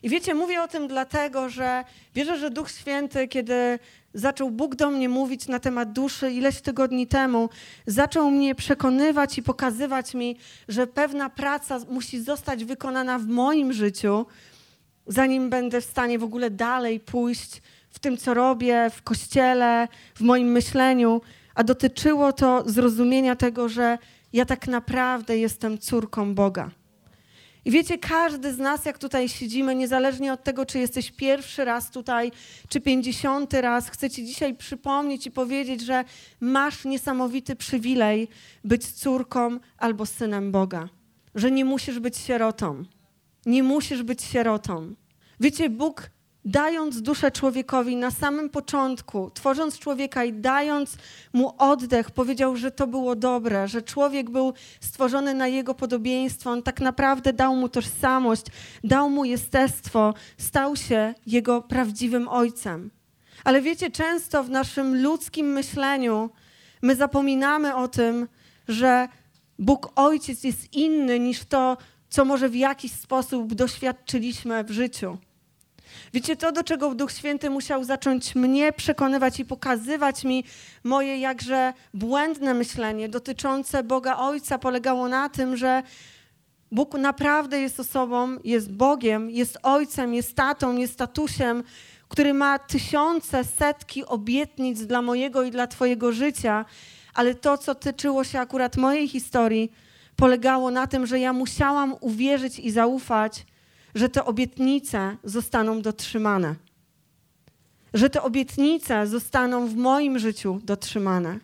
I 0.02 0.08
wiecie, 0.08 0.34
mówię 0.34 0.62
o 0.62 0.68
tym 0.68 0.88
dlatego, 0.88 1.48
że 1.48 1.84
wierzę, 2.14 2.38
że 2.38 2.50
Duch 2.50 2.70
Święty, 2.70 3.28
kiedy 3.28 3.78
zaczął 4.14 4.50
Bóg 4.50 4.74
do 4.74 4.90
mnie 4.90 5.08
mówić 5.08 5.48
na 5.48 5.58
temat 5.58 5.92
duszy 5.92 6.30
ileś 6.30 6.60
tygodni 6.60 7.06
temu, 7.06 7.48
zaczął 7.86 8.30
mnie 8.30 8.54
przekonywać 8.54 9.38
i 9.38 9.42
pokazywać 9.42 10.14
mi, 10.14 10.36
że 10.68 10.86
pewna 10.86 11.30
praca 11.30 11.78
musi 11.90 12.22
zostać 12.22 12.64
wykonana 12.64 13.18
w 13.18 13.26
moim 13.26 13.72
życiu, 13.72 14.26
zanim 15.06 15.50
będę 15.50 15.80
w 15.80 15.84
stanie 15.84 16.18
w 16.18 16.24
ogóle 16.24 16.50
dalej 16.50 17.00
pójść 17.00 17.62
w 17.90 17.98
tym, 17.98 18.16
co 18.16 18.34
robię, 18.34 18.90
w 18.90 19.02
kościele, 19.02 19.88
w 20.14 20.20
moim 20.20 20.48
myśleniu, 20.48 21.20
a 21.54 21.64
dotyczyło 21.64 22.32
to 22.32 22.62
zrozumienia 22.66 23.36
tego, 23.36 23.68
że 23.68 23.98
ja 24.32 24.44
tak 24.44 24.68
naprawdę 24.68 25.38
jestem 25.38 25.78
córką 25.78 26.34
Boga. 26.34 26.70
I 27.64 27.70
wiecie, 27.70 27.98
każdy 27.98 28.54
z 28.54 28.58
nas, 28.58 28.84
jak 28.84 28.98
tutaj 28.98 29.28
siedzimy, 29.28 29.74
niezależnie 29.74 30.32
od 30.32 30.44
tego, 30.44 30.66
czy 30.66 30.78
jesteś 30.78 31.10
pierwszy 31.10 31.64
raz 31.64 31.90
tutaj, 31.90 32.32
czy 32.68 32.80
pięćdziesiąty 32.80 33.60
raz, 33.60 33.90
chcę 33.90 34.10
Ci 34.10 34.26
dzisiaj 34.26 34.54
przypomnieć 34.54 35.26
i 35.26 35.30
powiedzieć, 35.30 35.80
że 35.80 36.04
masz 36.40 36.84
niesamowity 36.84 37.56
przywilej 37.56 38.28
być 38.64 38.86
córką 38.86 39.58
albo 39.78 40.06
synem 40.06 40.52
Boga. 40.52 40.88
Że 41.34 41.50
nie 41.50 41.64
musisz 41.64 41.98
być 41.98 42.16
sierotą. 42.16 42.84
Nie 43.46 43.62
musisz 43.62 44.02
być 44.02 44.22
sierotą. 44.22 44.94
Wiecie, 45.40 45.70
Bóg 45.70 46.10
dając 46.44 47.02
duszę 47.02 47.30
człowiekowi 47.30 47.96
na 47.96 48.10
samym 48.10 48.50
początku, 48.50 49.30
tworząc 49.30 49.78
człowieka 49.78 50.24
i 50.24 50.32
dając 50.32 50.96
mu 51.32 51.54
oddech, 51.58 52.10
powiedział, 52.10 52.56
że 52.56 52.70
to 52.70 52.86
było 52.86 53.16
dobre, 53.16 53.68
że 53.68 53.82
człowiek 53.82 54.30
był 54.30 54.52
stworzony 54.80 55.34
na 55.34 55.48
jego 55.48 55.74
podobieństwo. 55.74 56.50
On 56.50 56.62
tak 56.62 56.80
naprawdę 56.80 57.32
dał 57.32 57.56
mu 57.56 57.68
tożsamość, 57.68 58.46
dał 58.84 59.10
mu 59.10 59.24
jestestwo, 59.24 60.14
stał 60.38 60.76
się 60.76 61.14
jego 61.26 61.62
prawdziwym 61.62 62.28
ojcem. 62.28 62.90
Ale 63.44 63.62
wiecie, 63.62 63.90
często 63.90 64.44
w 64.44 64.50
naszym 64.50 65.02
ludzkim 65.02 65.46
myśleniu 65.46 66.30
my 66.82 66.96
zapominamy 66.96 67.74
o 67.74 67.88
tym, 67.88 68.28
że 68.68 69.08
Bóg 69.58 69.92
Ojciec 69.96 70.44
jest 70.44 70.74
inny 70.74 71.18
niż 71.18 71.44
to, 71.44 71.76
co 72.08 72.24
może 72.24 72.48
w 72.48 72.54
jakiś 72.54 72.92
sposób 72.92 73.54
doświadczyliśmy 73.54 74.64
w 74.64 74.70
życiu. 74.70 75.18
Wiecie, 76.14 76.36
to, 76.36 76.52
do 76.52 76.64
czego 76.64 76.94
Duch 76.94 77.12
Święty 77.12 77.50
musiał 77.50 77.84
zacząć 77.84 78.34
mnie 78.34 78.72
przekonywać 78.72 79.40
i 79.40 79.44
pokazywać 79.44 80.24
mi 80.24 80.44
moje 80.84 81.18
jakże 81.18 81.72
błędne 81.94 82.54
myślenie 82.54 83.08
dotyczące 83.08 83.82
Boga 83.82 84.16
Ojca, 84.16 84.58
polegało 84.58 85.08
na 85.08 85.28
tym, 85.28 85.56
że 85.56 85.82
Bóg 86.72 86.94
naprawdę 86.94 87.60
jest 87.60 87.80
osobą, 87.80 88.36
jest 88.44 88.72
Bogiem, 88.72 89.30
jest 89.30 89.58
Ojcem, 89.62 90.14
jest 90.14 90.34
tatą, 90.34 90.76
jest 90.76 90.98
tatusiem, 90.98 91.62
który 92.08 92.34
ma 92.34 92.58
tysiące, 92.58 93.44
setki 93.44 94.04
obietnic 94.06 94.82
dla 94.82 95.02
mojego 95.02 95.42
i 95.42 95.50
dla 95.50 95.66
Twojego 95.66 96.12
życia, 96.12 96.64
ale 97.14 97.34
to, 97.34 97.58
co 97.58 97.74
tyczyło 97.74 98.24
się 98.24 98.40
akurat 98.40 98.76
mojej 98.76 99.08
historii, 99.08 99.72
polegało 100.16 100.70
na 100.70 100.86
tym, 100.86 101.06
że 101.06 101.20
ja 101.20 101.32
musiałam 101.32 101.94
uwierzyć 102.00 102.58
i 102.58 102.70
zaufać, 102.70 103.46
że 103.94 104.08
te 104.08 104.24
obietnice 104.24 105.16
zostaną 105.24 105.82
dotrzymane. 105.82 106.54
Że 107.94 108.10
te 108.10 108.22
obietnice 108.22 109.06
zostaną 109.06 109.66
w 109.68 109.76
moim 109.76 110.18
życiu 110.18 110.60
dotrzymane. 110.64 111.38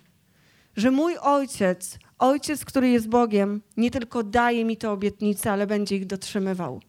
Że 0.77 0.91
mój 0.91 1.17
ojciec, 1.19 1.99
ojciec, 2.19 2.65
który 2.65 2.89
jest 2.89 3.09
Bogiem, 3.09 3.63
nie 3.77 3.91
tylko 3.91 4.23
daje 4.23 4.65
mi 4.65 4.77
te 4.77 4.91
obietnice, 4.91 5.53
ale 5.53 5.67
będzie 5.67 5.97
ich 5.97 6.07
dotrzymywał. 6.07 6.81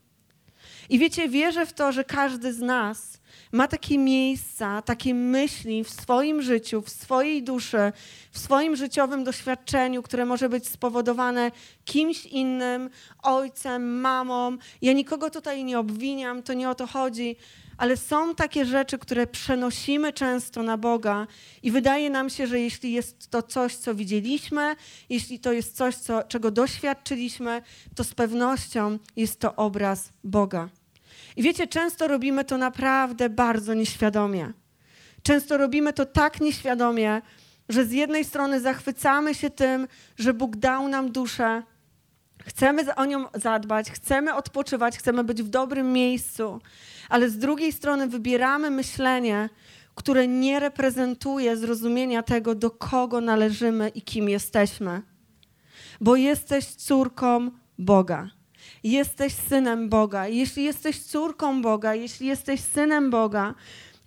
I 0.90 1.00
wiecie, 1.00 1.30
wierzę 1.30 1.66
w 1.66 1.74
to, 1.74 1.92
że 1.92 2.04
każdy 2.04 2.54
z 2.54 2.60
nas 2.60 3.19
ma 3.52 3.68
takie 3.68 3.98
miejsca, 3.98 4.82
takie 4.82 5.14
myśli 5.14 5.84
w 5.84 5.90
swoim 5.90 6.42
życiu, 6.42 6.82
w 6.82 6.90
swojej 6.90 7.44
duszy, 7.44 7.92
w 8.32 8.40
swoim 8.40 8.76
życiowym 8.76 9.24
doświadczeniu, 9.24 10.04
które 10.04 10.26
może 10.26 10.50
być 10.50 10.68
spowodowane 10.68 11.52
kimś 11.86 12.26
innym, 12.26 12.90
ojcem, 13.24 14.02
mamą. 14.02 14.58
Ja 14.82 14.94
nikogo 14.94 15.30
tutaj 15.30 15.64
nie 15.64 15.80
obwiniam, 15.80 16.44
to 16.44 16.54
nie 16.54 16.70
o 16.70 16.76
to 16.76 16.88
chodzi, 16.88 17.36
ale 17.78 17.98
są 17.98 18.36
takie 18.36 18.66
rzeczy, 18.66 18.98
które 18.98 19.28
przenosimy 19.28 20.14
często 20.14 20.64
na 20.64 20.78
Boga 20.78 21.28
i 21.64 21.72
wydaje 21.72 22.10
nam 22.10 22.30
się, 22.30 22.48
że 22.48 22.60
jeśli 22.60 22.92
jest 22.92 23.30
to 23.30 23.44
coś, 23.44 23.76
co 23.76 23.96
widzieliśmy, 23.96 24.76
jeśli 25.10 25.40
to 25.40 25.52
jest 25.52 25.78
coś, 25.78 25.96
co, 25.96 26.24
czego 26.24 26.52
doświadczyliśmy, 26.52 27.62
to 27.96 28.04
z 28.04 28.14
pewnością 28.14 29.00
jest 29.16 29.40
to 29.40 29.56
obraz 29.56 30.10
Boga. 30.24 30.70
I 31.40 31.44
wiecie, 31.44 31.68
często 31.68 32.08
robimy 32.08 32.46
to 32.46 32.58
naprawdę 32.58 33.30
bardzo 33.30 33.74
nieświadomie. 33.74 34.54
Często 35.24 35.58
robimy 35.58 35.94
to 35.94 36.06
tak 36.06 36.42
nieświadomie, 36.42 37.22
że 37.70 37.86
z 37.86 37.92
jednej 37.92 38.26
strony 38.26 38.60
zachwycamy 38.62 39.36
się 39.36 39.50
tym, 39.50 39.88
że 40.18 40.34
Bóg 40.34 40.56
dał 40.56 40.88
nam 40.88 41.12
duszę, 41.12 41.64
chcemy 42.46 42.96
o 42.96 43.06
nią 43.06 43.26
zadbać, 43.34 43.92
chcemy 43.92 44.36
odpoczywać, 44.36 44.98
chcemy 44.98 45.24
być 45.24 45.44
w 45.44 45.50
dobrym 45.50 45.94
miejscu, 45.94 46.62
ale 47.10 47.30
z 47.30 47.38
drugiej 47.38 47.72
strony 47.72 48.08
wybieramy 48.08 48.70
myślenie, 48.70 49.50
które 49.96 50.28
nie 50.28 50.60
reprezentuje 50.60 51.58
zrozumienia 51.58 52.24
tego, 52.24 52.56
do 52.56 52.72
kogo 52.72 53.22
należymy 53.22 53.90
i 53.90 54.02
kim 54.02 54.30
jesteśmy. 54.30 55.02
Bo 56.02 56.16
jesteś 56.16 56.66
córką 56.66 57.52
Boga 57.78 58.39
jesteś 58.84 59.34
synem 59.34 59.90
Boga. 59.90 60.28
Jeśli 60.28 60.64
jesteś 60.64 61.00
córką 61.00 61.62
Boga, 61.62 61.96
jeśli 61.96 62.28
jesteś 62.28 62.60
synem 62.60 63.10
Boga, 63.10 63.54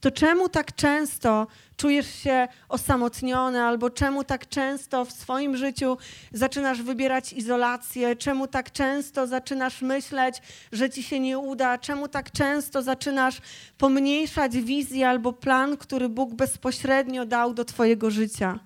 to 0.00 0.11
czemu 0.11 0.49
tak 0.49 0.75
często 0.75 1.47
czujesz 1.76 2.14
się 2.14 2.49
osamotniony, 2.69 3.62
albo 3.62 3.91
czemu 3.91 4.25
tak 4.25 4.49
często 4.49 5.05
w 5.05 5.12
swoim 5.12 5.57
życiu 5.57 5.97
zaczynasz 6.33 6.83
wybierać 6.83 7.33
izolację, 7.33 8.17
czemu 8.17 8.47
tak 8.47 8.73
często 8.73 9.26
zaczynasz 9.26 9.83
myśleć, 9.83 10.43
że 10.73 10.91
ci 10.91 11.02
się 11.02 11.21
nie 11.21 11.38
uda, 11.38 11.79
czemu 11.79 12.09
tak 12.09 12.33
często 12.33 12.83
zaczynasz 12.83 13.41
pomniejszać 13.79 14.59
wizję 14.59 15.09
albo 15.09 15.33
plan, 15.33 15.76
który 15.76 16.09
Bóg 16.09 16.35
bezpośrednio 16.35 17.26
dał 17.26 17.55
do 17.55 17.64
Twojego 17.64 18.11
życia. 18.11 18.59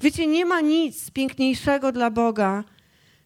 Wiecie, 0.00 0.26
nie 0.26 0.44
ma 0.44 0.60
nic 0.60 1.10
piękniejszego 1.10 1.92
dla 1.92 2.10
Boga 2.10 2.64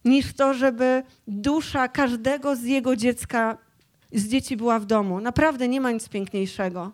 niż 0.07 0.33
to, 0.33 0.55
żeby 0.55 1.03
dusza 1.29 1.89
każdego 1.89 2.57
z 2.57 2.63
jego 2.63 2.97
dziecka, 2.97 3.59
z 4.13 4.29
dzieci 4.29 4.57
była 4.57 4.79
w 4.79 4.87
domu. 4.87 5.21
Naprawdę 5.21 5.69
nie 5.69 5.81
ma 5.81 5.91
nic 5.91 6.09
piękniejszego. 6.09 6.93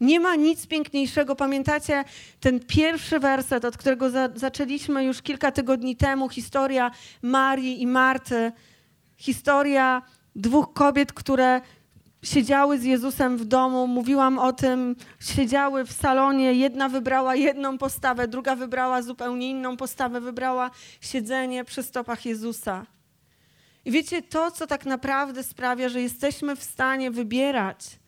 Nie 0.00 0.20
ma 0.20 0.36
nic 0.36 0.66
piękniejszego. 0.66 1.36
Pamiętacie 1.36 2.04
ten 2.40 2.60
pierwszy 2.60 3.18
werset, 3.18 3.64
od 3.64 3.76
którego 3.76 4.10
za 4.10 4.28
zaczęliśmy 4.34 5.04
już 5.04 5.22
kilka 5.22 5.52
tygodni 5.52 5.96
temu, 5.96 6.28
historia 6.28 6.90
Marii 7.22 7.82
i 7.82 7.86
Marty, 7.86 8.52
historia 9.16 10.02
dwóch 10.36 10.72
kobiet, 10.72 11.12
które 11.12 11.60
siedziały 12.22 12.78
z 12.78 12.84
Jezusem 12.84 13.36
w 13.36 13.44
domu, 13.44 13.86
mówiłam 13.86 14.38
o 14.38 14.52
tym, 14.52 14.96
siedziały 15.20 15.84
w 15.84 15.92
salonie, 15.92 16.54
jedna 16.54 16.88
wybrała 16.88 17.34
jedną 17.34 17.78
postawę, 17.78 18.28
druga 18.28 18.56
wybrała 18.56 19.02
zupełnie 19.02 19.50
inną 19.50 19.76
postawę, 19.76 20.20
wybrała 20.20 20.70
siedzenie 21.00 21.64
przy 21.64 21.82
stopach 21.82 22.26
Jezusa. 22.26 22.86
I 23.84 23.90
wiecie, 23.90 24.22
to, 24.22 24.50
co 24.50 24.66
tak 24.66 24.86
naprawdę 24.86 25.42
sprawia, 25.42 25.88
że 25.88 26.00
jesteśmy 26.00 26.56
w 26.56 26.62
stanie 26.62 27.10
wybierać, 27.10 27.98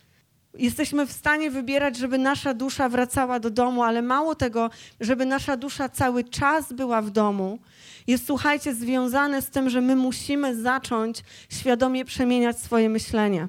jesteśmy 0.55 1.07
w 1.07 1.13
stanie 1.13 1.51
wybierać, 1.51 1.97
żeby 1.97 2.19
nasza 2.19 2.55
dusza 2.55 2.89
wracała 2.89 3.41
do 3.41 3.51
domu, 3.51 3.83
ale 3.83 4.03
mało 4.03 4.35
tego, 4.35 4.71
żeby 5.01 5.27
nasza 5.27 5.57
dusza 5.57 5.89
cały 5.89 6.25
czas 6.25 6.73
była 6.73 7.03
w 7.03 7.11
domu, 7.11 7.59
jest, 8.07 8.27
słuchajcie, 8.27 8.75
związane 8.75 9.43
z 9.43 9.51
tym, 9.51 9.71
że 9.71 9.81
my 9.81 9.97
musimy 9.97 10.63
zacząć 10.63 11.23
świadomie 11.51 12.05
przemieniać 12.05 12.59
swoje 12.59 12.89
myślenie. 12.89 13.49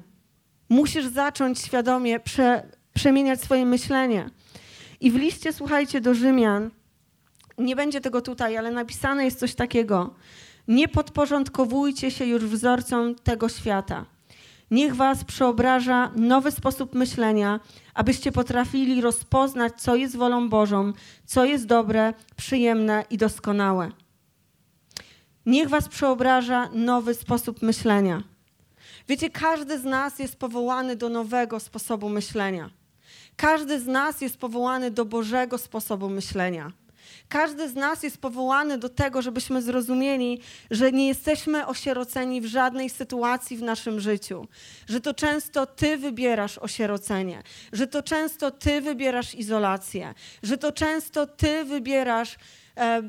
Musisz 0.72 1.06
zacząć 1.06 1.58
świadomie 1.58 2.20
prze, 2.20 2.62
przemieniać 2.94 3.40
swoje 3.40 3.66
myślenie. 3.66 4.30
I 5.00 5.10
w 5.10 5.16
liście, 5.16 5.52
słuchajcie, 5.52 6.00
do 6.00 6.14
Rzymian, 6.14 6.70
nie 7.58 7.76
będzie 7.76 8.00
tego 8.00 8.22
tutaj, 8.22 8.56
ale 8.56 8.70
napisane 8.70 9.24
jest 9.24 9.38
coś 9.38 9.54
takiego. 9.54 10.14
Nie 10.68 10.88
podporządkowujcie 10.88 12.10
się 12.10 12.24
już 12.24 12.44
wzorcom 12.44 13.14
tego 13.14 13.48
świata. 13.48 14.04
Niech 14.70 14.96
was 14.96 15.24
przeobraża 15.24 16.10
nowy 16.16 16.50
sposób 16.50 16.94
myślenia, 16.94 17.60
abyście 17.94 18.32
potrafili 18.32 19.00
rozpoznać, 19.00 19.72
co 19.76 19.96
jest 19.96 20.16
wolą 20.16 20.48
Bożą, 20.48 20.92
co 21.24 21.44
jest 21.44 21.66
dobre, 21.66 22.14
przyjemne 22.36 23.04
i 23.10 23.18
doskonałe. 23.18 23.90
Niech 25.46 25.68
was 25.68 25.88
przeobraża 25.88 26.68
nowy 26.72 27.14
sposób 27.14 27.62
myślenia. 27.62 28.31
Wiecie, 29.08 29.30
każdy 29.30 29.78
z 29.78 29.84
nas 29.84 30.18
jest 30.18 30.36
powołany 30.36 30.96
do 30.96 31.08
nowego 31.08 31.60
sposobu 31.60 32.08
myślenia. 32.08 32.70
Każdy 33.36 33.80
z 33.80 33.86
nas 33.86 34.20
jest 34.20 34.36
powołany 34.36 34.90
do 34.90 35.04
Bożego 35.04 35.58
sposobu 35.58 36.08
myślenia. 36.08 36.72
Każdy 37.28 37.68
z 37.68 37.74
nas 37.74 38.02
jest 38.02 38.18
powołany 38.18 38.78
do 38.78 38.88
tego, 38.88 39.22
żebyśmy 39.22 39.62
zrozumieli, 39.62 40.40
że 40.70 40.92
nie 40.92 41.08
jesteśmy 41.08 41.66
osieroceni 41.66 42.40
w 42.40 42.46
żadnej 42.46 42.90
sytuacji 42.90 43.56
w 43.56 43.62
naszym 43.62 44.00
życiu, 44.00 44.48
że 44.88 45.00
to 45.00 45.14
często 45.14 45.66
Ty 45.66 45.96
wybierasz 45.96 46.58
osierocenie, 46.58 47.42
że 47.72 47.86
to 47.86 48.02
często 48.02 48.50
Ty 48.50 48.80
wybierasz 48.80 49.34
izolację, 49.34 50.14
że 50.42 50.58
to 50.58 50.72
często 50.72 51.26
Ty 51.26 51.64
wybierasz 51.64 52.36
e, 52.76 53.02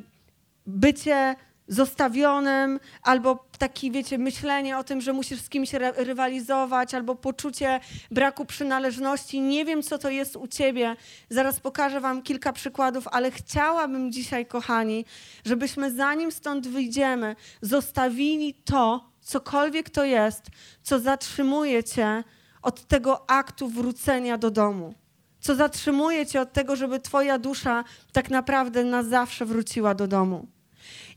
bycie 0.67 1.35
zostawionym, 1.67 2.79
albo 3.03 3.45
takie, 3.57 3.91
wiecie, 3.91 4.17
myślenie 4.17 4.77
o 4.77 4.83
tym, 4.83 5.01
że 5.01 5.13
musisz 5.13 5.41
z 5.41 5.49
kimś 5.49 5.73
rywalizować, 5.95 6.93
albo 6.93 7.15
poczucie 7.15 7.79
braku 8.11 8.45
przynależności. 8.45 9.41
Nie 9.41 9.65
wiem, 9.65 9.83
co 9.83 9.97
to 9.97 10.09
jest 10.09 10.35
u 10.35 10.47
ciebie. 10.47 10.95
Zaraz 11.29 11.59
pokażę 11.59 12.01
wam 12.01 12.21
kilka 12.21 12.53
przykładów, 12.53 13.07
ale 13.07 13.31
chciałabym 13.31 14.11
dzisiaj, 14.11 14.45
kochani, 14.45 15.05
żebyśmy 15.45 15.91
zanim 15.91 16.31
stąd 16.31 16.67
wyjdziemy, 16.67 17.35
zostawili 17.61 18.53
to, 18.53 19.09
cokolwiek 19.21 19.89
to 19.89 20.03
jest, 20.03 20.45
co 20.83 20.99
zatrzymuje 20.99 21.83
cię 21.83 22.23
od 22.61 22.87
tego 22.87 23.29
aktu 23.29 23.69
wrócenia 23.69 24.37
do 24.37 24.51
domu. 24.51 24.93
Co 25.39 25.55
zatrzymuje 25.55 26.25
cię 26.25 26.41
od 26.41 26.53
tego, 26.53 26.75
żeby 26.75 26.99
twoja 26.99 27.39
dusza 27.39 27.83
tak 28.11 28.29
naprawdę 28.29 28.83
na 28.83 29.03
zawsze 29.03 29.45
wróciła 29.45 29.95
do 29.95 30.07
domu. 30.07 30.47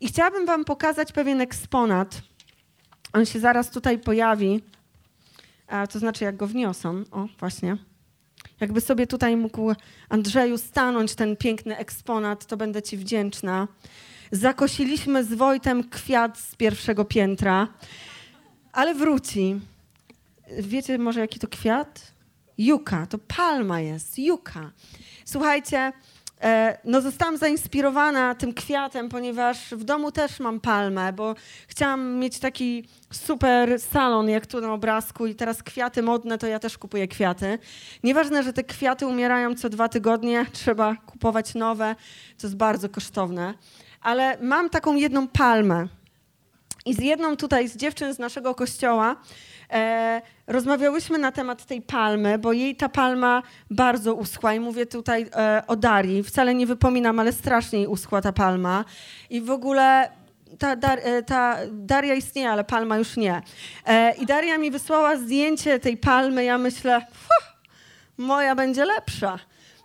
I 0.01 0.09
chciałabym 0.09 0.47
Wam 0.47 0.65
pokazać 0.65 1.13
pewien 1.13 1.41
eksponat. 1.41 2.23
On 3.13 3.27
się 3.27 3.41
zaraz 3.41 3.71
tutaj 3.71 3.99
pojawi. 3.99 4.63
A, 5.67 5.87
to 5.87 5.99
znaczy, 5.99 6.25
jak 6.25 6.37
go 6.37 6.47
wniosą. 6.47 7.05
O, 7.11 7.27
właśnie. 7.39 7.77
Jakby 8.61 8.81
sobie 8.81 9.07
tutaj 9.07 9.37
mógł 9.37 9.75
Andrzeju 10.09 10.59
stanąć 10.59 11.15
ten 11.15 11.37
piękny 11.37 11.77
eksponat, 11.77 12.47
to 12.47 12.57
będę 12.57 12.83
Ci 12.83 12.97
wdzięczna. 12.97 13.69
Zakosiliśmy 14.33 15.25
z 15.25 15.35
Wojtem 15.35 15.89
kwiat 15.89 16.39
z 16.39 16.57
pierwszego 16.57 17.05
piętra, 17.05 17.69
ale 18.73 18.95
wróci. 18.95 19.61
Wiecie 20.59 20.99
może, 20.99 21.21
jaki 21.21 21.39
to 21.39 21.49
kwiat? 21.49 22.13
Juka. 22.59 23.07
To 23.07 23.19
palma 23.19 23.81
jest. 23.81 24.19
Juka. 24.19 24.71
Słuchajcie, 25.25 25.93
no 26.85 27.01
zostałam 27.01 27.37
zainspirowana 27.37 28.35
tym 28.35 28.55
kwiatem, 28.55 29.09
ponieważ 29.09 29.75
w 29.75 29.85
domu 29.85 30.13
też 30.13 30.41
mam 30.41 30.61
palmę, 30.61 31.13
bo 31.13 31.35
chciałam 31.69 32.15
mieć 32.15 32.39
taki 32.39 32.89
super 33.13 33.81
salon, 33.81 34.29
jak 34.29 34.47
tu 34.47 34.61
na 34.61 34.73
obrazku 34.73 35.27
i 35.27 35.35
teraz 35.35 35.63
kwiaty 35.63 36.03
modne, 36.03 36.39
to 36.39 36.47
ja 36.47 36.59
też 36.59 36.79
kupuję 36.79 37.09
kwiaty. 37.09 37.59
Nieważne, 38.05 38.43
że 38.43 38.53
te 38.53 38.65
kwiaty 38.65 39.07
umierają 39.07 39.55
co 39.55 39.69
dwa 39.69 39.89
tygodnie, 39.89 40.47
trzeba 40.53 40.97
kupować 40.97 41.55
nowe, 41.55 41.95
to 42.39 42.47
jest 42.47 42.57
bardzo 42.57 42.89
kosztowne, 42.89 43.55
ale 44.01 44.39
mam 44.41 44.71
taką 44.71 44.95
jedną 44.95 45.29
palmę. 45.29 45.89
I 46.87 46.95
z 46.95 46.99
jedną 46.99 47.37
tutaj, 47.37 47.69
z 47.69 47.77
dziewczyn 47.77 48.15
z 48.15 48.19
naszego 48.19 48.55
kościoła, 48.55 49.17
e, 49.73 50.23
rozmawiałyśmy 50.47 51.19
na 51.19 51.33
temat 51.33 51.65
tej 51.65 51.83
palmy, 51.83 52.39
bo 52.39 52.53
jej 52.53 52.77
ta 52.77 52.89
palma 52.89 53.43
bardzo 53.71 54.15
uschła 54.15 54.55
i 54.55 54.61
mówię 54.61 54.87
tutaj 54.87 55.27
e, 55.37 55.63
o 55.67 55.77
Darii. 55.77 56.23
Wcale 56.23 56.55
nie 56.55 56.67
wypominam, 56.67 57.21
ale 57.21 57.33
strasznie 57.33 57.79
jej 57.79 57.89
uschła 57.89 58.23
ta 58.23 58.33
palma. 58.33 58.85
I 59.31 59.41
w 59.41 59.51
ogóle 59.51 60.11
ta, 60.59 60.77
dar, 60.77 60.99
e, 61.03 61.23
ta, 61.23 61.57
Daria 61.73 62.15
istnieje, 62.15 62.51
ale 62.51 62.65
palma 62.65 62.99
już 62.99 63.17
nie. 63.17 63.43
E, 63.87 64.15
I 64.15 64.27
Daria 64.27 64.59
mi 64.59 64.71
wysłała 64.71 65.17
zdjęcie 65.17 65.79
tej 65.79 65.97
palmy. 65.97 66.45
Ja 66.45 66.59
myślę, 66.59 67.07
moja 68.17 68.55
będzie 68.55 68.85
lepsza. 68.85 69.39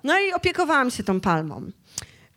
No 0.03 0.19
i 0.19 0.33
opiekowałam 0.33 0.91
się 0.91 1.03
tą 1.03 1.19
palmą. 1.19 1.71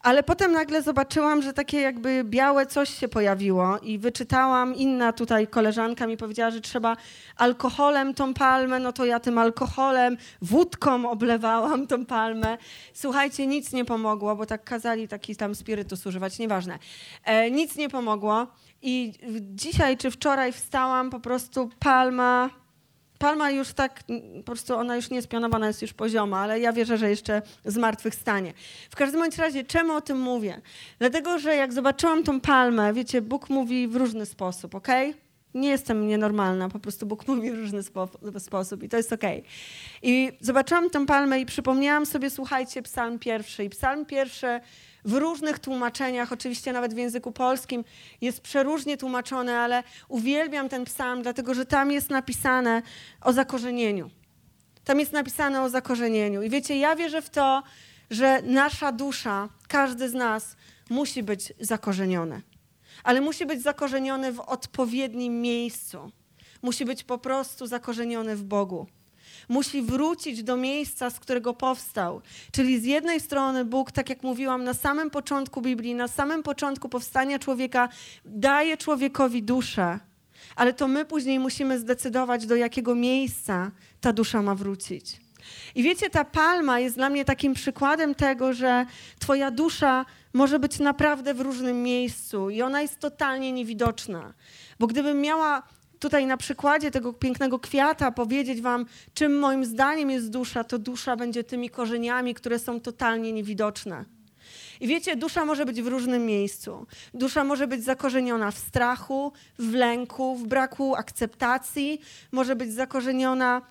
Ale 0.05 0.23
potem 0.23 0.53
nagle 0.53 0.83
zobaczyłam, 0.83 1.43
że 1.43 1.53
takie 1.53 1.81
jakby 1.81 2.25
białe 2.25 2.67
coś 2.67 2.91
się 2.91 3.09
pojawiło 3.09 3.79
i 3.79 3.99
wyczytałam, 3.99 4.75
inna 4.75 5.13
tutaj 5.13 5.47
koleżanka 5.47 6.07
mi 6.07 6.17
powiedziała, 6.17 6.51
że 6.51 6.61
trzeba 6.61 6.97
alkoholem 7.37 8.15
tą 8.15 8.35
palmę, 8.35 8.79
no 8.79 8.93
to 8.93 9.05
ja 9.05 9.21
tym 9.21 9.39
alkoholem, 9.39 10.17
wódką 10.43 11.11
oblewałam 11.11 11.87
tą 11.87 12.07
palmę. 12.07 12.59
Słuchajcie, 12.95 13.47
nic 13.47 13.73
nie 13.73 13.85
pomogło, 13.85 14.37
bo 14.37 14.47
tak 14.47 14.65
kazali 14.65 15.09
taki 15.09 15.37
tam 15.37 15.55
spirytus 15.55 16.07
używać, 16.07 16.39
nieważne. 16.39 16.79
E, 17.25 17.51
nic 17.51 17.77
nie 17.77 17.89
pomogło 17.89 18.47
i 18.83 19.13
dzisiaj 19.41 19.97
czy 19.97 20.11
wczoraj 20.11 20.53
wstałam, 20.53 21.11
po 21.11 21.21
prostu 21.21 21.71
palma 21.79 22.51
Palma 23.25 23.51
już 23.51 23.73
tak, 23.73 24.05
po 24.37 24.43
prostu 24.43 24.75
ona 24.75 24.97
już 24.97 25.11
nie 25.11 25.17
jest 25.17 25.29
pionowana, 25.29 25.67
jest 25.67 25.83
już 25.83 25.93
pozioma, 25.93 26.39
ale 26.39 26.61
ja 26.61 26.73
wierzę, 26.73 26.99
że 26.99 27.11
jeszcze 27.11 27.43
zmartwychwstanie. 27.65 28.53
W 28.91 28.97
każdym 28.97 29.21
bądź 29.21 29.39
razie, 29.39 29.65
czemu 29.65 29.93
o 29.93 30.01
tym 30.01 30.21
mówię? 30.21 30.61
Dlatego, 30.99 31.39
że 31.39 31.57
jak 31.57 31.73
zobaczyłam 31.73 32.23
tą 32.23 32.41
palmę, 32.41 32.93
wiecie, 32.93 33.23
Bóg 33.23 33.51
mówi 33.51 33.89
w 33.89 33.97
różny 33.97 34.27
sposób, 34.27 34.75
ok? 34.75 34.89
Nie 35.55 35.69
jestem 35.69 36.07
nienormalna, 36.07 36.69
po 36.69 36.79
prostu 36.79 37.07
Bóg 37.07 37.27
mówi 37.29 37.51
w 37.51 37.55
różny 37.55 37.83
spo 37.83 38.09
sposób 38.39 38.83
i 38.83 38.89
to 38.89 38.97
jest. 38.97 39.13
Okay. 39.13 39.43
I 40.03 40.33
zobaczyłam 40.41 40.91
tą 40.91 41.07
palmę 41.07 41.41
i 41.41 41.47
przypomniałam 41.47 42.07
sobie, 42.07 42.31
słuchajcie, 42.31 42.83
psalm 42.83 43.19
pierwszy. 43.19 43.65
I 43.65 43.71
psalm 43.71 44.07
pierwszy 44.07 44.61
w 45.05 45.13
różnych 45.13 45.59
tłumaczeniach, 45.59 46.33
oczywiście 46.33 46.73
nawet 46.73 46.95
w 46.95 46.97
języku 46.97 47.33
polskim 47.33 47.85
jest 48.21 48.41
przeróżnie 48.41 48.97
tłumaczone, 48.97 49.59
ale 49.59 49.83
uwielbiam 50.09 50.69
ten 50.69 50.85
psalm, 50.85 51.23
dlatego 51.23 51.55
że 51.55 51.67
tam 51.67 51.93
jest 51.93 52.11
napisane 52.11 52.83
o 53.21 53.33
zakorzenieniu. 53.33 54.11
Tam 54.85 55.01
jest 55.01 55.13
napisane 55.13 55.63
o 55.63 55.69
zakorzenieniu. 55.69 56.43
I 56.43 56.51
wiecie, 56.51 56.79
ja 56.79 56.97
wierzę 56.97 57.23
w 57.23 57.31
to, 57.31 57.63
że 58.11 58.43
nasza 58.43 58.93
dusza, 58.93 59.49
każdy 59.69 60.09
z 60.09 60.15
nas 60.15 60.57
musi 60.91 61.23
być 61.23 61.53
zakorzeniony. 61.61 62.43
Ale 63.05 63.21
musi 63.21 63.47
być 63.47 63.63
zakorzeniony 63.63 64.33
w 64.33 64.41
odpowiednim 64.41 65.41
miejscu. 65.41 66.11
Musi 66.63 66.85
być 66.85 67.05
po 67.05 67.19
prostu 67.19 67.67
zakorzeniony 67.67 68.37
w 68.37 68.45
Bogu 68.45 68.87
musi 69.49 69.83
wrócić 69.83 70.43
do 70.43 70.57
miejsca, 70.57 71.11
z 71.11 71.21
którego 71.21 71.55
powstał. 71.55 72.21
Czyli 72.53 72.81
z 72.81 72.85
jednej 72.85 73.21
strony 73.21 73.65
Bóg, 73.65 73.93
tak 73.93 74.09
jak 74.09 74.23
mówiłam 74.23 74.65
na 74.65 74.75
samym 74.75 75.11
początku 75.11 75.63
Biblii, 75.63 75.95
na 75.95 76.09
samym 76.09 76.43
początku 76.43 76.89
powstania 76.89 77.39
człowieka, 77.39 77.89
daje 78.25 78.77
człowiekowi 78.77 79.43
duszę, 79.43 79.99
ale 80.57 80.73
to 80.73 80.89
my 80.89 81.05
później 81.05 81.39
musimy 81.39 81.79
zdecydować, 81.79 82.47
do 82.47 82.57
jakiego 82.57 82.95
miejsca 82.95 83.71
ta 84.01 84.13
dusza 84.13 84.43
ma 84.43 84.55
wrócić. 84.55 85.25
I 85.75 85.83
wiecie, 85.83 86.11
ta 86.11 86.25
palma 86.25 86.81
jest 86.81 86.97
dla 86.97 87.11
mnie 87.11 87.25
takim 87.25 87.55
przykładem 87.55 88.15
tego, 88.15 88.53
że 88.53 88.87
Twoja 89.19 89.51
dusza 89.51 90.05
może 90.33 90.59
być 90.59 90.79
naprawdę 90.79 91.35
w 91.35 91.41
różnym 91.41 91.83
miejscu 91.83 92.51
i 92.51 92.63
ona 92.63 92.83
jest 92.83 92.99
totalnie 92.99 93.53
niewidoczna. 93.53 94.35
Bo 94.81 94.87
gdybym 94.87 95.21
miała 95.21 95.63
tutaj 95.99 96.27
na 96.27 96.37
przykładzie 96.37 96.91
tego 96.91 97.13
pięknego 97.13 97.59
kwiata 97.59 98.11
powiedzieć 98.11 98.61
Wam, 98.61 98.87
czym 99.15 99.39
moim 99.39 99.65
zdaniem 99.65 100.11
jest 100.11 100.31
dusza, 100.31 100.65
to 100.65 100.79
dusza 100.79 101.17
będzie 101.17 101.45
tymi 101.45 101.71
korzeniami, 101.71 102.35
które 102.35 102.59
są 102.59 102.81
totalnie 102.81 103.33
niewidoczne. 103.33 104.05
I 104.81 104.87
wiecie, 104.87 105.17
dusza 105.17 105.45
może 105.45 105.67
być 105.67 105.83
w 105.83 105.87
różnym 105.87 106.27
miejscu. 106.27 106.87
Dusza 107.15 107.45
może 107.45 107.67
być 107.67 107.85
zakorzeniona 107.85 108.51
w 108.51 108.59
strachu, 108.59 109.33
w 109.59 109.75
lęku, 109.75 110.37
w 110.37 110.47
braku 110.47 110.95
akceptacji, 110.95 112.01
może 112.33 112.57
być 112.57 112.73
zakorzeniona 112.73 113.63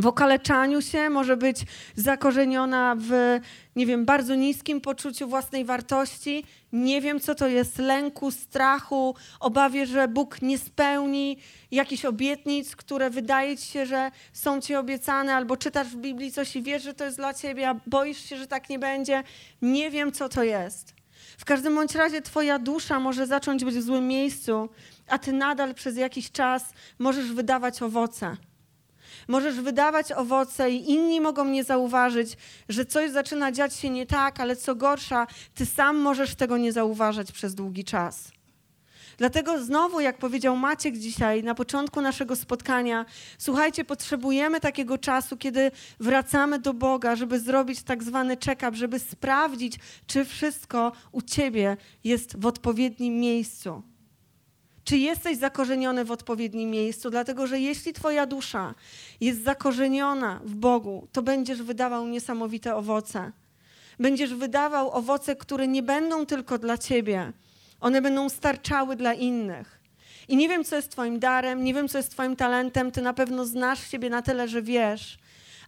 w 0.00 0.06
okaleczaniu 0.06 0.82
się, 0.82 1.10
może 1.10 1.36
być 1.36 1.58
zakorzeniona 1.96 2.96
w, 2.98 3.40
nie 3.76 3.86
wiem, 3.86 4.04
bardzo 4.04 4.34
niskim 4.34 4.80
poczuciu 4.80 5.28
własnej 5.28 5.64
wartości. 5.64 6.44
Nie 6.72 7.00
wiem, 7.00 7.20
co 7.20 7.34
to 7.34 7.48
jest 7.48 7.78
lęku, 7.78 8.30
strachu, 8.30 9.14
obawie, 9.40 9.86
że 9.86 10.08
Bóg 10.08 10.42
nie 10.42 10.58
spełni 10.58 11.38
jakichś 11.70 12.04
obietnic, 12.04 12.76
które 12.76 13.10
wydaje 13.10 13.56
ci 13.56 13.66
się, 13.66 13.86
że 13.86 14.10
są 14.32 14.60
ci 14.60 14.74
obiecane, 14.74 15.34
albo 15.34 15.56
czytasz 15.56 15.88
w 15.88 15.96
Biblii 15.96 16.32
coś 16.32 16.56
i 16.56 16.62
wiesz, 16.62 16.82
że 16.82 16.94
to 16.94 17.04
jest 17.04 17.16
dla 17.16 17.34
ciebie, 17.34 17.68
a 17.68 17.74
boisz 17.86 18.18
się, 18.18 18.36
że 18.36 18.46
tak 18.46 18.68
nie 18.68 18.78
będzie. 18.78 19.22
Nie 19.62 19.90
wiem, 19.90 20.12
co 20.12 20.28
to 20.28 20.42
jest. 20.42 20.94
W 21.38 21.44
każdym 21.44 21.74
bądź 21.74 21.94
razie 21.94 22.22
twoja 22.22 22.58
dusza 22.58 23.00
może 23.00 23.26
zacząć 23.26 23.64
być 23.64 23.74
w 23.74 23.82
złym 23.82 24.08
miejscu, 24.08 24.68
a 25.08 25.18
ty 25.18 25.32
nadal 25.32 25.74
przez 25.74 25.96
jakiś 25.96 26.30
czas 26.30 26.64
możesz 26.98 27.32
wydawać 27.32 27.82
owoce. 27.82 28.36
Możesz 29.28 29.60
wydawać 29.60 30.12
owoce 30.12 30.70
i 30.70 30.90
inni 30.90 31.20
mogą 31.20 31.44
nie 31.44 31.64
zauważyć, 31.64 32.36
że 32.68 32.84
coś 32.84 33.10
zaczyna 33.10 33.52
dziać 33.52 33.74
się 33.74 33.90
nie 33.90 34.06
tak, 34.06 34.40
ale 34.40 34.56
co 34.56 34.74
gorsza, 34.74 35.26
ty 35.54 35.66
sam 35.66 35.96
możesz 35.96 36.34
tego 36.34 36.56
nie 36.56 36.72
zauważać 36.72 37.32
przez 37.32 37.54
długi 37.54 37.84
czas. 37.84 38.32
Dlatego 39.18 39.64
znowu, 39.64 40.00
jak 40.00 40.18
powiedział 40.18 40.56
Maciek 40.56 40.96
dzisiaj 40.96 41.42
na 41.42 41.54
początku 41.54 42.00
naszego 42.00 42.36
spotkania, 42.36 43.04
słuchajcie, 43.38 43.84
potrzebujemy 43.84 44.60
takiego 44.60 44.98
czasu, 44.98 45.36
kiedy 45.36 45.70
wracamy 46.00 46.58
do 46.58 46.74
Boga, 46.74 47.16
żeby 47.16 47.40
zrobić 47.40 47.82
tak 47.82 48.02
zwany 48.02 48.36
check-up, 48.36 48.76
żeby 48.76 48.98
sprawdzić, 48.98 49.76
czy 50.06 50.24
wszystko 50.24 50.92
u 51.12 51.22
Ciebie 51.22 51.76
jest 52.04 52.40
w 52.40 52.46
odpowiednim 52.46 53.20
miejscu. 53.20 53.82
Czy 54.88 54.98
jesteś 54.98 55.38
zakorzeniony 55.38 56.04
w 56.04 56.10
odpowiednim 56.10 56.70
miejscu? 56.70 57.10
Dlatego, 57.10 57.46
że 57.46 57.60
jeśli 57.60 57.92
Twoja 57.92 58.26
dusza 58.26 58.74
jest 59.20 59.44
zakorzeniona 59.44 60.40
w 60.44 60.54
Bogu, 60.54 61.08
to 61.12 61.22
będziesz 61.22 61.62
wydawał 61.62 62.06
niesamowite 62.06 62.76
owoce. 62.76 63.32
Będziesz 63.98 64.34
wydawał 64.34 64.90
owoce, 64.90 65.36
które 65.36 65.68
nie 65.68 65.82
będą 65.82 66.26
tylko 66.26 66.58
dla 66.58 66.78
Ciebie, 66.78 67.32
one 67.80 68.02
będą 68.02 68.28
starczały 68.28 68.96
dla 68.96 69.14
innych. 69.14 69.80
I 70.28 70.36
nie 70.36 70.48
wiem, 70.48 70.64
co 70.64 70.76
jest 70.76 70.90
Twoim 70.90 71.18
darem, 71.18 71.64
nie 71.64 71.74
wiem, 71.74 71.88
co 71.88 71.98
jest 71.98 72.10
Twoim 72.10 72.36
talentem. 72.36 72.90
Ty 72.90 73.02
na 73.02 73.12
pewno 73.12 73.44
znasz 73.44 73.90
siebie 73.90 74.10
na 74.10 74.22
tyle, 74.22 74.48
że 74.48 74.62
wiesz, 74.62 75.18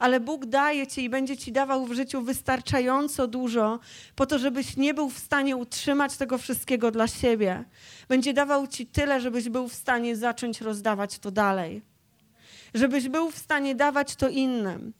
ale 0.00 0.20
Bóg 0.20 0.46
daje 0.46 0.86
ci 0.86 1.04
i 1.04 1.10
będzie 1.10 1.36
ci 1.36 1.52
dawał 1.52 1.86
w 1.86 1.92
życiu 1.92 2.22
wystarczająco 2.22 3.26
dużo, 3.26 3.78
po 4.16 4.26
to, 4.26 4.38
żebyś 4.38 4.76
nie 4.76 4.94
był 4.94 5.10
w 5.10 5.18
stanie 5.18 5.56
utrzymać 5.56 6.16
tego 6.16 6.38
wszystkiego 6.38 6.90
dla 6.90 7.08
siebie. 7.08 7.64
Będzie 8.08 8.34
dawał 8.34 8.66
ci 8.66 8.86
tyle, 8.86 9.20
żebyś 9.20 9.48
był 9.48 9.68
w 9.68 9.74
stanie 9.74 10.16
zacząć 10.16 10.60
rozdawać 10.60 11.18
to 11.18 11.30
dalej. 11.30 11.82
Żebyś 12.74 13.08
był 13.08 13.30
w 13.30 13.38
stanie 13.38 13.74
dawać 13.74 14.16
to 14.16 14.28
innym. 14.28 14.92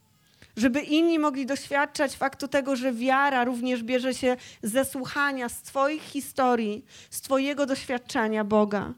Żeby 0.56 0.80
inni 0.80 1.18
mogli 1.18 1.46
doświadczać 1.46 2.16
faktu 2.16 2.48
tego, 2.48 2.76
że 2.76 2.92
wiara 2.92 3.44
również 3.44 3.82
bierze 3.82 4.14
się 4.14 4.36
ze 4.62 4.84
słuchania 4.84 5.48
z 5.48 5.62
Twoich 5.62 6.02
historii, 6.02 6.84
z 7.10 7.20
Twojego 7.20 7.66
doświadczenia 7.66 8.44
Boga. 8.44 8.92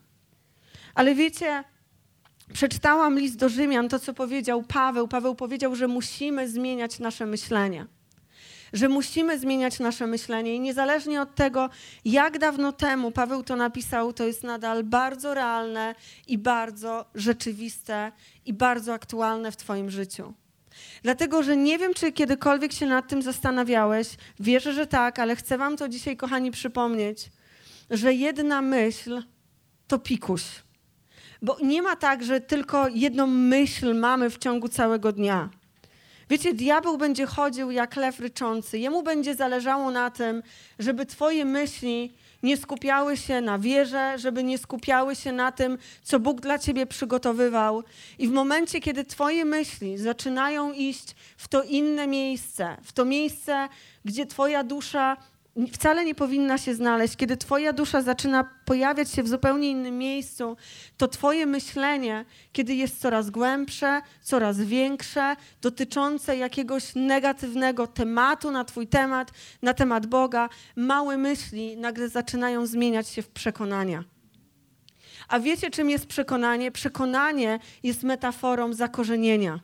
Ale 0.94 1.14
wiecie, 1.14 1.64
Przeczytałam 2.52 3.18
list 3.18 3.36
do 3.36 3.48
Rzymian, 3.48 3.88
to 3.88 3.98
co 3.98 4.14
powiedział 4.14 4.62
Paweł. 4.62 5.08
Paweł 5.08 5.34
powiedział, 5.34 5.74
że 5.74 5.88
musimy 5.88 6.48
zmieniać 6.48 6.98
nasze 6.98 7.26
myślenie. 7.26 7.86
Że 8.72 8.88
musimy 8.88 9.38
zmieniać 9.38 9.78
nasze 9.78 10.06
myślenie 10.06 10.54
i 10.54 10.60
niezależnie 10.60 11.22
od 11.22 11.34
tego, 11.34 11.70
jak 12.04 12.38
dawno 12.38 12.72
temu 12.72 13.10
Paweł 13.10 13.42
to 13.42 13.56
napisał, 13.56 14.12
to 14.12 14.26
jest 14.26 14.44
nadal 14.44 14.84
bardzo 14.84 15.34
realne 15.34 15.94
i 16.26 16.38
bardzo 16.38 17.04
rzeczywiste 17.14 18.12
i 18.46 18.52
bardzo 18.52 18.92
aktualne 18.92 19.52
w 19.52 19.56
Twoim 19.56 19.90
życiu. 19.90 20.34
Dlatego, 21.02 21.42
że 21.42 21.56
nie 21.56 21.78
wiem, 21.78 21.94
czy 21.94 22.12
kiedykolwiek 22.12 22.72
się 22.72 22.86
nad 22.86 23.08
tym 23.08 23.22
zastanawiałeś. 23.22 24.08
Wierzę, 24.40 24.72
że 24.72 24.86
tak, 24.86 25.18
ale 25.18 25.36
chcę 25.36 25.58
Wam 25.58 25.76
to 25.76 25.88
dzisiaj, 25.88 26.16
kochani, 26.16 26.50
przypomnieć, 26.50 27.30
że 27.90 28.14
jedna 28.14 28.62
myśl 28.62 29.22
to 29.88 29.98
pikuś. 29.98 30.42
Bo 31.42 31.56
nie 31.62 31.82
ma 31.82 31.96
tak, 31.96 32.24
że 32.24 32.40
tylko 32.40 32.88
jedną 32.88 33.26
myśl 33.26 33.94
mamy 33.94 34.30
w 34.30 34.38
ciągu 34.38 34.68
całego 34.68 35.12
dnia. 35.12 35.48
Wiecie, 36.30 36.54
diabeł 36.54 36.98
będzie 36.98 37.26
chodził 37.26 37.70
jak 37.70 37.96
lew 37.96 38.20
ryczący. 38.20 38.78
Jemu 38.78 39.02
będzie 39.02 39.34
zależało 39.34 39.90
na 39.90 40.10
tym, 40.10 40.42
żeby 40.78 41.06
twoje 41.06 41.44
myśli 41.44 42.12
nie 42.42 42.56
skupiały 42.56 43.16
się 43.16 43.40
na 43.40 43.58
wierze, 43.58 44.18
żeby 44.18 44.44
nie 44.44 44.58
skupiały 44.58 45.16
się 45.16 45.32
na 45.32 45.52
tym, 45.52 45.78
co 46.02 46.20
Bóg 46.20 46.40
dla 46.40 46.58
ciebie 46.58 46.86
przygotowywał. 46.86 47.82
I 48.18 48.28
w 48.28 48.32
momencie, 48.32 48.80
kiedy 48.80 49.04
twoje 49.04 49.44
myśli 49.44 49.98
zaczynają 49.98 50.72
iść 50.72 51.14
w 51.36 51.48
to 51.48 51.62
inne 51.62 52.06
miejsce, 52.06 52.76
w 52.82 52.92
to 52.92 53.04
miejsce, 53.04 53.68
gdzie 54.04 54.26
twoja 54.26 54.64
dusza 54.64 55.16
wcale 55.72 56.04
nie 56.04 56.14
powinna 56.14 56.58
się 56.58 56.74
znaleźć. 56.74 57.16
Kiedy 57.16 57.36
Twoja 57.36 57.72
dusza 57.72 58.02
zaczyna 58.02 58.44
pojawiać 58.64 59.10
się 59.10 59.22
w 59.22 59.28
zupełnie 59.28 59.70
innym 59.70 59.98
miejscu, 59.98 60.56
to 60.96 61.08
Twoje 61.08 61.46
myślenie, 61.46 62.24
kiedy 62.52 62.74
jest 62.74 63.00
coraz 63.00 63.30
głębsze, 63.30 64.02
coraz 64.22 64.60
większe, 64.60 65.36
dotyczące 65.62 66.36
jakiegoś 66.36 66.94
negatywnego 66.94 67.86
tematu 67.86 68.50
na 68.50 68.64
Twój 68.64 68.86
temat, 68.86 69.30
na 69.62 69.74
temat 69.74 70.06
Boga, 70.06 70.48
małe 70.76 71.16
myśli 71.16 71.76
nagle 71.76 72.08
zaczynają 72.08 72.66
zmieniać 72.66 73.08
się 73.08 73.22
w 73.22 73.28
przekonania. 73.28 74.04
A 75.28 75.40
wiecie, 75.40 75.70
czym 75.70 75.90
jest 75.90 76.06
przekonanie? 76.06 76.72
Przekonanie 76.72 77.58
jest 77.82 78.02
metaforą 78.02 78.72
zakorzenienia. 78.72 79.60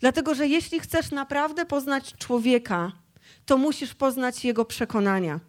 Dlatego, 0.00 0.34
że 0.34 0.46
jeśli 0.46 0.80
chcesz 0.80 1.10
naprawdę 1.10 1.66
poznać 1.66 2.14
człowieka, 2.18 2.92
to 3.50 3.56
musisz 3.56 3.94
poznać 3.94 4.44
jego 4.44 4.64
przekonania. 4.64 5.40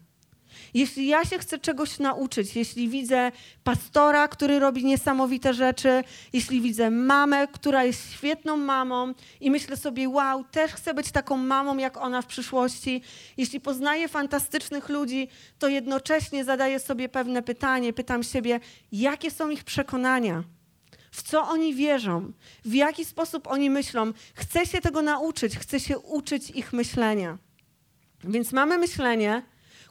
Jeśli 0.74 1.08
ja 1.08 1.26
się 1.26 1.40
chcę 1.40 1.60
czegoś 1.60 2.00
nauczyć, 2.00 2.56
jeśli 2.56 2.90
widzę 2.90 3.32
pastora, 3.64 4.28
który 4.28 4.60
robi 4.60 4.86
niesamowite 4.86 5.54
rzeczy, 5.54 6.04
jeśli 6.34 6.62
widzę 6.62 6.92
mamę, 6.92 7.48
która 7.48 7.84
jest 7.84 8.14
świetną 8.14 8.58
mamą 8.58 9.14
i 9.42 9.52
myślę 9.52 9.78
sobie, 9.78 10.10
wow, 10.10 10.44
też 10.44 10.72
chcę 10.72 10.94
być 10.94 11.12
taką 11.12 11.38
mamą 11.38 11.78
jak 11.78 11.98
ona 11.98 12.22
w 12.22 12.26
przyszłości, 12.26 13.02
jeśli 13.38 13.60
poznaję 13.60 14.08
fantastycznych 14.08 14.90
ludzi, 14.90 15.28
to 15.60 15.68
jednocześnie 15.68 16.46
zadaję 16.46 16.80
sobie 16.80 17.10
pewne 17.10 17.42
pytanie, 17.42 17.94
pytam 17.94 18.24
siebie, 18.24 18.60
jakie 18.92 19.32
są 19.32 19.50
ich 19.50 19.64
przekonania? 19.64 20.44
W 21.12 21.24
co 21.24 21.48
oni 21.48 21.76
wierzą? 21.76 22.32
W 22.66 22.74
jaki 22.74 23.06
sposób 23.06 23.48
oni 23.48 23.70
myślą? 23.70 24.14
Chcę 24.34 24.66
się 24.66 24.82
tego 24.82 25.02
nauczyć, 25.02 25.58
chcę 25.58 25.80
się 25.80 26.00
uczyć 26.00 26.50
ich 26.50 26.74
myślenia. 26.74 27.38
Więc 28.24 28.52
mamy 28.52 28.78
myślenie, 28.78 29.44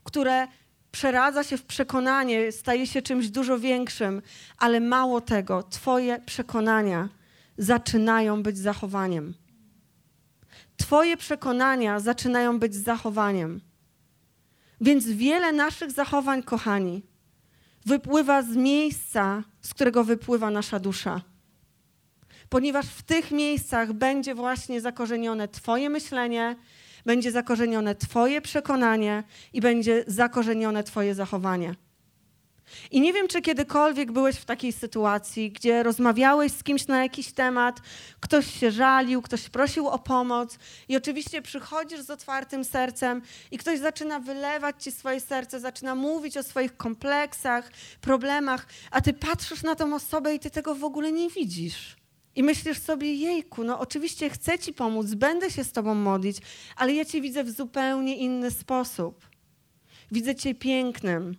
które 0.05 0.49
przeradza 0.93 1.45
się 1.45 1.57
w 1.57 1.64
przekonanie, 1.64 2.53
staje 2.53 2.87
się 2.87 3.03
czymś 3.03 3.29
dużo 3.29 3.59
większym, 3.59 4.23
ale 4.59 4.81
mało 4.81 5.21
tego, 5.21 5.62
Twoje 5.62 6.19
przekonania 6.27 7.09
zaczynają 7.59 8.43
być 8.43 8.59
zachowaniem. 8.59 9.35
Twoje 10.77 11.16
przekonania 11.16 12.01
zaczynają 12.01 12.59
być 12.59 12.75
zachowaniem. 12.75 13.61
Więc 14.81 15.07
wiele 15.07 15.53
naszych 15.53 15.90
zachowań, 15.90 16.43
kochani, 16.43 17.03
wypływa 17.87 18.43
z 18.43 18.57
miejsca, 18.57 19.45
z 19.61 19.75
którego 19.75 20.05
wypływa 20.05 20.51
nasza 20.51 20.79
dusza. 20.79 21.21
Ponieważ 22.49 22.87
w 22.87 23.03
tych 23.03 23.31
miejscach 23.31 23.93
będzie 23.93 24.35
właśnie 24.35 24.81
zakorzenione 24.81 25.49
Twoje 25.49 25.90
myślenie, 25.90 26.57
będzie 27.07 27.33
zakorzenione 27.33 27.95
Twoje 27.95 28.41
przekonanie 28.41 29.23
i 29.53 29.61
będzie 29.61 30.05
zakorzenione 30.07 30.85
Twoje 30.85 31.15
zachowanie. 31.15 31.75
I 32.91 33.01
nie 33.01 33.13
wiem, 33.13 33.29
czy 33.29 33.43
kiedykolwiek 33.43 34.13
byłeś 34.13 34.37
w 34.37 34.45
takiej 34.45 34.73
sytuacji, 34.73 35.53
gdzie 35.53 35.83
rozmawiałeś 35.83 36.53
z 36.53 36.63
kimś 36.63 36.87
na 36.87 37.03
jakiś 37.03 37.33
temat, 37.33 37.81
ktoś 38.21 38.61
się 38.61 38.71
żalił, 38.71 39.23
ktoś 39.23 39.49
prosił 39.49 39.89
o 39.89 39.99
pomoc, 39.99 40.59
i 40.89 40.97
oczywiście 40.97 41.43
przychodzisz 41.43 42.01
z 42.01 42.11
otwartym 42.11 42.65
sercem, 42.65 43.23
i 43.51 43.59
ktoś 43.59 43.79
zaczyna 43.79 44.21
wylewać 44.21 44.85
ci 44.85 44.93
swoje 44.93 45.21
serce, 45.21 45.61
zaczyna 45.61 45.95
mówić 45.95 46.37
o 46.37 46.43
swoich 46.43 46.77
kompleksach, 46.77 47.71
problemach, 48.01 48.67
a 48.91 49.01
ty 49.01 49.13
patrzysz 49.13 49.63
na 49.63 49.75
tą 49.75 49.95
osobę 49.95 50.35
i 50.35 50.39
ty 50.39 50.51
tego 50.51 50.75
w 50.75 50.85
ogóle 50.85 51.13
nie 51.13 51.31
widzisz. 51.31 52.00
I 52.40 52.42
myślisz 52.42 52.79
sobie, 52.79 53.14
jejku, 53.14 53.64
no 53.64 53.81
oczywiście 53.81 54.31
chcę 54.31 54.59
ci 54.59 54.72
pomóc, 54.72 55.14
będę 55.14 55.50
się 55.50 55.64
z 55.64 55.72
tobą 55.72 55.94
modlić, 55.94 56.37
ale 56.76 56.94
ja 56.94 57.05
cię 57.05 57.20
widzę 57.20 57.44
w 57.44 57.50
zupełnie 57.50 58.16
inny 58.16 58.50
sposób. 58.50 59.26
Widzę 60.12 60.35
cię 60.35 60.55
pięknym, 60.55 61.37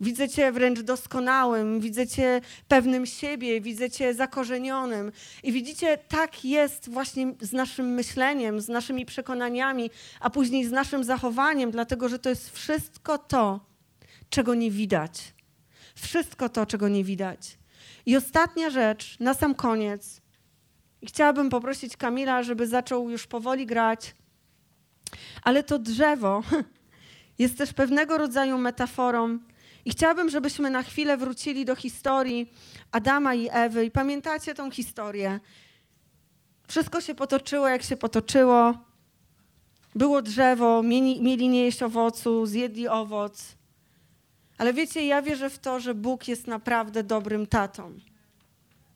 widzę 0.00 0.28
cię 0.28 0.52
wręcz 0.52 0.80
doskonałym, 0.80 1.80
widzę 1.80 2.06
cię 2.06 2.40
pewnym 2.68 3.06
siebie, 3.06 3.60
widzę 3.60 3.90
cię 3.90 4.14
zakorzenionym. 4.14 5.12
I 5.42 5.52
widzicie, 5.52 5.98
tak 6.08 6.44
jest 6.44 6.90
właśnie 6.90 7.34
z 7.40 7.52
naszym 7.52 7.86
myśleniem, 7.86 8.60
z 8.60 8.68
naszymi 8.68 9.06
przekonaniami, 9.06 9.90
a 10.20 10.30
później 10.30 10.64
z 10.64 10.70
naszym 10.70 11.04
zachowaniem, 11.04 11.70
dlatego 11.70 12.08
że 12.08 12.18
to 12.18 12.28
jest 12.28 12.50
wszystko 12.50 13.18
to, 13.18 13.60
czego 14.30 14.54
nie 14.54 14.70
widać. 14.70 15.34
Wszystko 15.94 16.48
to, 16.48 16.66
czego 16.66 16.88
nie 16.88 17.04
widać. 17.04 17.63
I 18.06 18.16
ostatnia 18.16 18.70
rzecz, 18.70 19.16
na 19.20 19.34
sam 19.34 19.54
koniec. 19.54 20.20
Chciałabym 21.06 21.50
poprosić 21.50 21.96
Kamila, 21.96 22.42
żeby 22.42 22.66
zaczął 22.66 23.10
już 23.10 23.26
powoli 23.26 23.66
grać. 23.66 24.14
Ale 25.42 25.62
to 25.62 25.78
drzewo 25.78 26.42
jest 27.38 27.58
też 27.58 27.72
pewnego 27.72 28.18
rodzaju 28.18 28.58
metaforą. 28.58 29.38
I 29.84 29.90
chciałabym, 29.90 30.30
żebyśmy 30.30 30.70
na 30.70 30.82
chwilę 30.82 31.16
wrócili 31.16 31.64
do 31.64 31.76
historii 31.76 32.52
Adama 32.92 33.34
i 33.34 33.48
Ewy. 33.52 33.84
I 33.84 33.90
pamiętacie 33.90 34.54
tą 34.54 34.70
historię? 34.70 35.40
Wszystko 36.68 37.00
się 37.00 37.14
potoczyło, 37.14 37.68
jak 37.68 37.82
się 37.82 37.96
potoczyło. 37.96 38.74
Było 39.94 40.22
drzewo, 40.22 40.82
mieli, 40.82 41.22
mieli 41.22 41.48
nie 41.48 41.64
jeść 41.64 41.82
owocu, 41.82 42.46
zjedli 42.46 42.88
owoc. 42.88 43.56
Ale 44.58 44.72
wiecie, 44.72 45.06
ja 45.06 45.22
wierzę 45.22 45.50
w 45.50 45.58
to, 45.58 45.80
że 45.80 45.94
Bóg 45.94 46.28
jest 46.28 46.46
naprawdę 46.46 47.02
dobrym 47.02 47.46
tatą. 47.46 47.92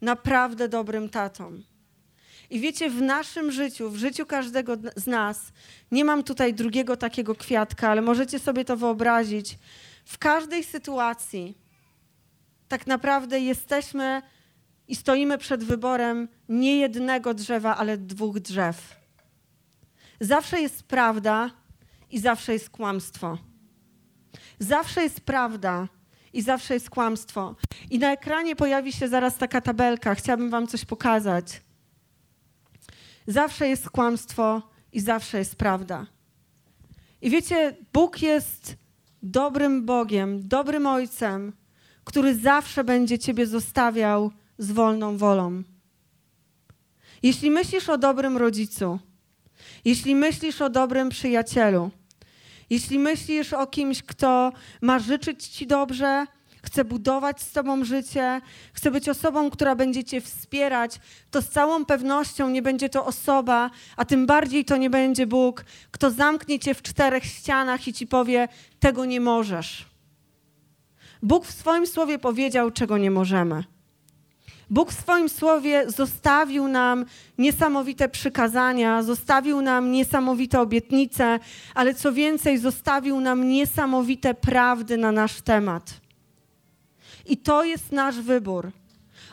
Naprawdę 0.00 0.68
dobrym 0.68 1.08
tatą. 1.08 1.62
I 2.50 2.60
wiecie, 2.60 2.90
w 2.90 3.02
naszym 3.02 3.52
życiu, 3.52 3.90
w 3.90 3.96
życiu 3.96 4.26
każdego 4.26 4.76
z 4.96 5.06
nas, 5.06 5.52
nie 5.92 6.04
mam 6.04 6.22
tutaj 6.22 6.54
drugiego 6.54 6.96
takiego 6.96 7.34
kwiatka, 7.34 7.90
ale 7.90 8.02
możecie 8.02 8.38
sobie 8.38 8.64
to 8.64 8.76
wyobrazić. 8.76 9.58
W 10.04 10.18
każdej 10.18 10.64
sytuacji 10.64 11.58
tak 12.68 12.86
naprawdę 12.86 13.40
jesteśmy 13.40 14.22
i 14.88 14.96
stoimy 14.96 15.38
przed 15.38 15.64
wyborem 15.64 16.28
nie 16.48 16.78
jednego 16.78 17.34
drzewa, 17.34 17.76
ale 17.76 17.98
dwóch 17.98 18.40
drzew. 18.40 18.96
Zawsze 20.20 20.60
jest 20.60 20.82
prawda 20.82 21.50
i 22.10 22.18
zawsze 22.18 22.52
jest 22.52 22.70
kłamstwo. 22.70 23.38
Zawsze 24.58 25.02
jest 25.02 25.20
prawda 25.20 25.88
i 26.32 26.42
zawsze 26.42 26.74
jest 26.74 26.90
kłamstwo. 26.90 27.56
I 27.90 27.98
na 27.98 28.12
ekranie 28.12 28.56
pojawi 28.56 28.92
się 28.92 29.08
zaraz 29.08 29.36
taka 29.36 29.60
tabelka. 29.60 30.14
Chciałabym 30.14 30.50
Wam 30.50 30.66
coś 30.66 30.84
pokazać. 30.84 31.60
Zawsze 33.26 33.68
jest 33.68 33.90
kłamstwo 33.90 34.62
i 34.92 35.00
zawsze 35.00 35.38
jest 35.38 35.56
prawda. 35.56 36.06
I 37.22 37.30
wiecie, 37.30 37.76
Bóg 37.92 38.22
jest 38.22 38.76
dobrym 39.22 39.86
Bogiem, 39.86 40.48
dobrym 40.48 40.86
Ojcem, 40.86 41.52
który 42.04 42.34
zawsze 42.34 42.84
będzie 42.84 43.18
Ciebie 43.18 43.46
zostawiał 43.46 44.30
z 44.58 44.72
wolną 44.72 45.16
wolą. 45.16 45.62
Jeśli 47.22 47.50
myślisz 47.50 47.88
o 47.88 47.98
dobrym 47.98 48.36
rodzicu, 48.36 48.98
jeśli 49.84 50.14
myślisz 50.14 50.62
o 50.62 50.70
dobrym 50.70 51.08
przyjacielu, 51.08 51.90
jeśli 52.70 52.98
myślisz 52.98 53.52
o 53.52 53.66
kimś, 53.66 54.02
kto 54.02 54.52
ma 54.80 54.98
życzyć 54.98 55.46
Ci 55.46 55.66
dobrze, 55.66 56.26
chce 56.62 56.84
budować 56.84 57.42
z 57.42 57.52
Tobą 57.52 57.84
życie, 57.84 58.40
chce 58.72 58.90
być 58.90 59.08
osobą, 59.08 59.50
która 59.50 59.74
będzie 59.74 60.04
Cię 60.04 60.20
wspierać, 60.20 61.00
to 61.30 61.42
z 61.42 61.48
całą 61.48 61.84
pewnością 61.84 62.50
nie 62.50 62.62
będzie 62.62 62.88
to 62.88 63.06
osoba, 63.06 63.70
a 63.96 64.04
tym 64.04 64.26
bardziej 64.26 64.64
to 64.64 64.76
nie 64.76 64.90
będzie 64.90 65.26
Bóg, 65.26 65.64
kto 65.90 66.10
zamknie 66.10 66.58
Cię 66.58 66.74
w 66.74 66.82
czterech 66.82 67.24
ścianach 67.24 67.88
i 67.88 67.92
Ci 67.92 68.06
powie: 68.06 68.48
Tego 68.80 69.04
nie 69.04 69.20
możesz. 69.20 69.86
Bóg 71.22 71.46
w 71.46 71.52
swoim 71.52 71.86
słowie 71.86 72.18
powiedział, 72.18 72.70
czego 72.70 72.98
nie 72.98 73.10
możemy. 73.10 73.64
Bóg 74.70 74.92
w 74.92 75.00
swoim 75.00 75.28
słowie 75.28 75.90
zostawił 75.90 76.68
nam 76.68 77.04
niesamowite 77.38 78.08
przykazania, 78.08 79.02
zostawił 79.02 79.60
nam 79.60 79.92
niesamowite 79.92 80.60
obietnice, 80.60 81.40
ale 81.74 81.94
co 81.94 82.12
więcej, 82.12 82.58
zostawił 82.58 83.20
nam 83.20 83.48
niesamowite 83.48 84.34
prawdy 84.34 84.96
na 84.96 85.12
nasz 85.12 85.40
temat. 85.40 86.00
I 87.26 87.36
to 87.36 87.64
jest 87.64 87.92
nasz 87.92 88.20
wybór. 88.20 88.70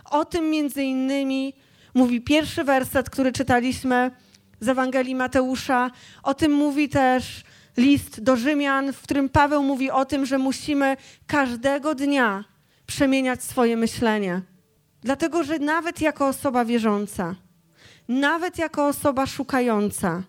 O 0.05 0.25
tym 0.25 0.49
między 0.49 0.83
innymi 0.83 1.53
mówi 1.93 2.21
pierwszy 2.21 2.63
werset, 2.63 3.09
który 3.09 3.31
czytaliśmy 3.31 4.11
z 4.59 4.69
Ewangelii 4.69 5.15
Mateusza. 5.15 5.91
O 6.23 6.33
tym 6.33 6.51
mówi 6.51 6.89
też 6.89 7.43
list 7.77 8.23
do 8.23 8.35
Rzymian, 8.35 8.93
w 8.93 9.01
którym 9.01 9.29
Paweł 9.29 9.63
mówi 9.63 9.91
o 9.91 10.05
tym, 10.05 10.25
że 10.25 10.37
musimy 10.37 10.97
każdego 11.27 11.95
dnia 11.95 12.43
przemieniać 12.87 13.43
swoje 13.43 13.77
myślenie. 13.77 14.41
Dlatego, 15.05 15.43
że 15.43 15.59
nawet 15.59 16.01
jako 16.01 16.27
osoba 16.27 16.65
wierząca, 16.65 17.35
nawet 18.07 18.57
jako 18.57 18.87
osoba 18.87 19.25
szukająca, 19.25 20.23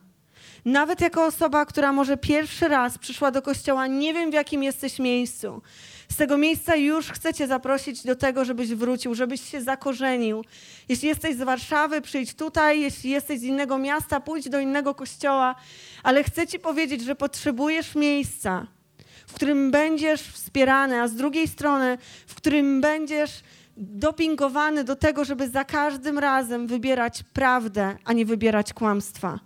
nawet 0.65 1.01
jako 1.01 1.27
osoba, 1.27 1.67
która 1.67 1.93
może 1.93 2.17
pierwszy 2.17 2.69
raz 2.69 2.99
przyszła 2.99 3.31
do 3.31 3.43
kościoła, 3.43 3.87
nie 3.87 4.15
wiem 4.15 4.31
w 4.31 4.35
jakim 4.35 4.63
jesteś 4.63 4.99
miejscu. 4.99 5.63
Z 6.09 6.17
tego 6.17 6.39
miejsca 6.39 6.77
już 6.77 7.11
chcę 7.11 7.35
Cię 7.35 7.47
zaprosić 7.47 8.03
do 8.03 8.17
tego, 8.17 8.45
żebyś 8.45 8.75
wrócił, 8.75 9.15
żebyś 9.15 9.41
się 9.41 9.63
zakorzenił. 9.63 10.45
Jeśli 10.89 11.09
jesteś 11.09 11.37
z 11.37 11.43
Warszawy, 11.43 12.01
przyjdź 12.01 12.35
tutaj. 12.35 12.81
Jeśli 12.81 13.11
jesteś 13.11 13.41
z 13.41 13.43
innego 13.43 13.79
miasta, 13.79 14.21
pójdź 14.21 14.49
do 14.49 14.61
innego 14.61 14.95
kościoła. 14.95 15.55
Ale 16.03 16.25
chcę 16.25 16.47
Ci 16.47 16.59
powiedzieć, 16.59 17.05
że 17.05 17.15
potrzebujesz 17.15 17.95
miejsca, 17.95 18.67
w 19.27 19.33
którym 19.33 19.71
będziesz 19.71 20.23
wspierany, 20.23 21.03
a 21.03 21.09
z 21.09 21.15
drugiej 21.15 21.49
strony, 21.49 21.99
w 22.27 22.35
którym 22.35 22.81
będziesz 22.81 23.43
dopingowany 23.77 24.85
do 24.85 24.97
tego, 24.97 25.25
żeby 25.25 25.49
za 25.49 25.65
każdym 25.65 26.19
razem 26.19 26.67
wybierać 26.67 27.23
prawdę, 27.23 27.97
a 28.05 28.13
nie 28.13 28.27
wybierać 28.27 28.73
kłamstwa. 28.73 29.41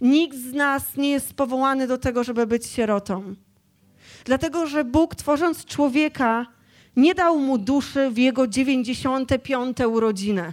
Nikt 0.00 0.36
z 0.36 0.52
nas 0.52 0.96
nie 0.96 1.10
jest 1.10 1.34
powołany 1.34 1.86
do 1.86 1.98
tego, 1.98 2.24
żeby 2.24 2.46
być 2.46 2.66
sierotą. 2.66 3.34
Dlatego, 4.24 4.66
że 4.66 4.84
Bóg, 4.84 5.14
tworząc 5.14 5.64
człowieka, 5.64 6.46
nie 6.96 7.14
dał 7.14 7.38
mu 7.38 7.58
duszy 7.58 8.10
w 8.10 8.18
jego 8.18 8.46
95. 8.46 9.78
urodziny. 9.80 10.52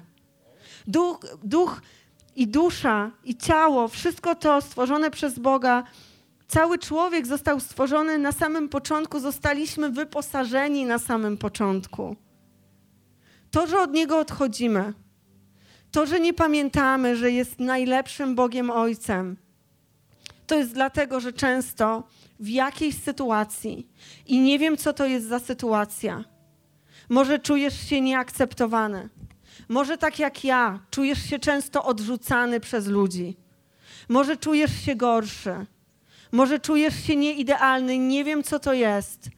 Duch, 0.87 1.19
duch 1.43 1.81
i 2.35 2.47
dusza, 2.47 3.11
i 3.23 3.37
ciało, 3.37 3.87
wszystko 3.87 4.35
to 4.35 4.61
stworzone 4.61 5.11
przez 5.11 5.39
Boga, 5.39 5.83
cały 6.47 6.79
człowiek 6.79 7.27
został 7.27 7.59
stworzony 7.59 8.17
na 8.17 8.31
samym 8.31 8.69
początku, 8.69 9.19
zostaliśmy 9.19 9.89
wyposażeni 9.89 10.85
na 10.85 10.99
samym 10.99 11.37
początku. 11.37 12.15
To, 13.55 13.67
że 13.67 13.79
od 13.79 13.93
Niego 13.93 14.19
odchodzimy, 14.19 14.93
to, 15.91 16.05
że 16.05 16.19
nie 16.19 16.33
pamiętamy, 16.33 17.15
że 17.15 17.31
jest 17.31 17.59
najlepszym 17.59 18.35
Bogiem 18.35 18.69
Ojcem, 18.69 19.37
to 20.47 20.55
jest 20.55 20.73
dlatego, 20.73 21.19
że 21.19 21.33
często 21.33 22.03
w 22.39 22.49
jakiejś 22.49 22.97
sytuacji 22.97 23.87
i 24.25 24.39
nie 24.39 24.59
wiem, 24.59 24.77
co 24.77 24.93
to 24.93 25.05
jest 25.05 25.27
za 25.27 25.39
sytuacja, 25.39 26.23
może 27.09 27.39
czujesz 27.39 27.89
się 27.89 28.01
nieakceptowany. 28.01 29.09
Może 29.69 29.97
tak 29.97 30.19
jak 30.19 30.43
ja, 30.43 30.79
czujesz 30.91 31.29
się 31.29 31.39
często 31.39 31.83
odrzucany 31.83 32.59
przez 32.59 32.87
ludzi. 32.87 33.37
Może 34.09 34.37
czujesz 34.37 34.85
się 34.85 34.95
gorszy. 34.95 35.65
Może 36.31 36.59
czujesz 36.59 37.03
się 37.03 37.15
nieidealny. 37.15 37.97
Nie 37.97 38.23
wiem, 38.23 38.43
co 38.43 38.59
to 38.59 38.73
jest 38.73 39.29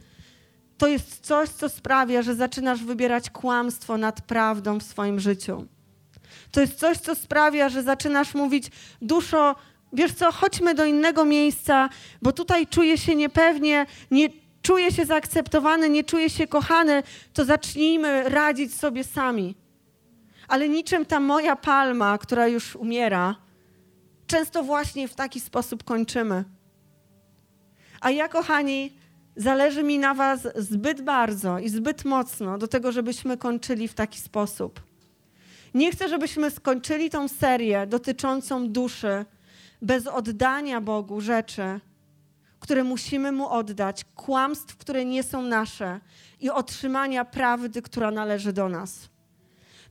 to 0.77 0.87
jest 0.87 1.25
coś, 1.25 1.49
co 1.49 1.69
sprawia, 1.69 2.21
że 2.21 2.35
zaczynasz 2.35 2.83
wybierać 2.83 3.29
kłamstwo 3.29 3.97
nad 3.97 4.21
prawdą 4.21 4.79
w 4.79 4.83
swoim 4.83 5.19
życiu. 5.19 5.67
To 6.51 6.61
jest 6.61 6.79
coś, 6.79 6.97
co 6.97 7.15
sprawia, 7.15 7.69
że 7.69 7.83
zaczynasz 7.83 8.33
mówić, 8.33 8.71
duszo, 9.01 9.55
wiesz 9.93 10.13
co, 10.13 10.31
chodźmy 10.31 10.73
do 10.73 10.85
innego 10.85 11.25
miejsca, 11.25 11.89
bo 12.21 12.31
tutaj 12.31 12.67
czuję 12.67 12.97
się 12.97 13.15
niepewnie, 13.15 13.85
nie 14.11 14.29
czuję 14.61 14.91
się 14.91 15.05
zaakceptowany, 15.05 15.89
nie 15.89 16.03
czuję 16.03 16.29
się 16.29 16.47
kochany, 16.47 17.03
to 17.33 17.45
zacznijmy 17.45 18.29
radzić 18.29 18.75
sobie 18.75 19.03
sami. 19.03 19.55
Ale 20.47 20.69
niczym 20.69 21.05
ta 21.05 21.19
moja 21.19 21.55
palma, 21.55 22.17
która 22.17 22.47
już 22.47 22.75
umiera, 22.75 23.35
często 24.27 24.63
właśnie 24.63 25.07
w 25.07 25.15
taki 25.15 25.39
sposób 25.39 25.83
kończymy. 25.83 26.43
A 28.01 28.11
ja, 28.11 28.27
kochani, 28.27 28.97
Zależy 29.37 29.83
mi 29.83 29.99
na 29.99 30.13
Was 30.13 30.47
zbyt 30.55 31.01
bardzo 31.01 31.59
i 31.59 31.69
zbyt 31.69 32.05
mocno 32.05 32.57
do 32.57 32.67
tego, 32.67 32.91
żebyśmy 32.91 33.37
kończyli 33.37 33.87
w 33.87 33.93
taki 33.93 34.19
sposób. 34.19 34.81
Nie 35.73 35.91
chcę, 35.91 36.09
żebyśmy 36.09 36.51
skończyli 36.51 37.09
tą 37.09 37.27
serię 37.27 37.87
dotyczącą 37.87 38.69
duszy 38.69 39.25
bez 39.81 40.07
oddania 40.07 40.81
Bogu 40.81 41.21
rzeczy, 41.21 41.79
które 42.59 42.83
musimy 42.83 43.31
Mu 43.31 43.49
oddać, 43.49 44.05
kłamstw, 44.15 44.77
które 44.77 45.05
nie 45.05 45.23
są 45.23 45.41
nasze 45.41 45.99
i 46.39 46.49
otrzymania 46.49 47.25
prawdy, 47.25 47.81
która 47.81 48.11
należy 48.11 48.53
do 48.53 48.69
nas. 48.69 49.09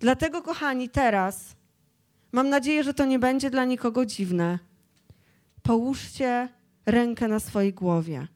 Dlatego, 0.00 0.42
kochani, 0.42 0.88
teraz 0.88 1.56
mam 2.32 2.48
nadzieję, 2.48 2.84
że 2.84 2.94
to 2.94 3.04
nie 3.04 3.18
będzie 3.18 3.50
dla 3.50 3.64
nikogo 3.64 4.06
dziwne. 4.06 4.58
Połóżcie 5.62 6.48
rękę 6.86 7.28
na 7.28 7.40
swojej 7.40 7.72
głowie. 7.72 8.26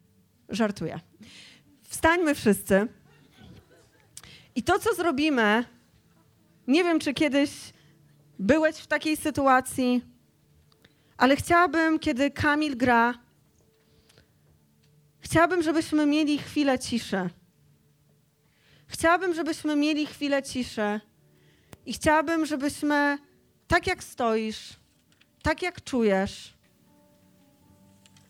Żartuję. 0.50 1.00
Wstańmy 1.82 2.34
wszyscy. 2.34 2.86
I 4.54 4.62
to, 4.62 4.78
co 4.78 4.94
zrobimy, 4.94 5.64
nie 6.66 6.84
wiem, 6.84 7.00
czy 7.00 7.14
kiedyś 7.14 7.50
byłeś 8.38 8.76
w 8.76 8.86
takiej 8.86 9.16
sytuacji, 9.16 10.04
ale 11.16 11.36
chciałabym, 11.36 11.98
kiedy 11.98 12.30
Kamil 12.30 12.76
gra, 12.76 13.14
chciałabym, 15.20 15.62
żebyśmy 15.62 16.06
mieli 16.06 16.38
chwilę 16.38 16.78
ciszy. 16.78 17.30
Chciałabym, 18.86 19.34
żebyśmy 19.34 19.76
mieli 19.76 20.06
chwilę 20.06 20.42
ciszy. 20.42 21.00
I 21.86 21.92
chciałabym, 21.92 22.46
żebyśmy, 22.46 23.18
tak 23.66 23.86
jak 23.86 24.04
stoisz, 24.04 24.72
tak 25.42 25.62
jak 25.62 25.84
czujesz, 25.84 26.54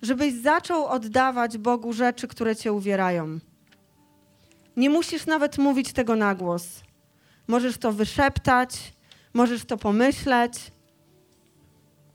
żebyś 0.03 0.35
zaczął 0.35 0.87
oddawać 0.87 1.59
Bogu 1.59 1.93
rzeczy, 1.93 2.29
które 2.29 2.57
cię 2.57 2.73
uwierają. 2.73 3.39
Nie 4.77 4.91
musisz 4.91 5.27
nawet 5.27 5.59
mówić 5.59 5.93
tego 5.93 6.17
na 6.17 6.35
głos. 6.35 6.67
Możesz 7.49 7.79
to 7.79 7.93
wyszeptać, 7.93 8.93
możesz 9.35 9.65
to 9.65 9.77
pomyśleć. 9.77 10.53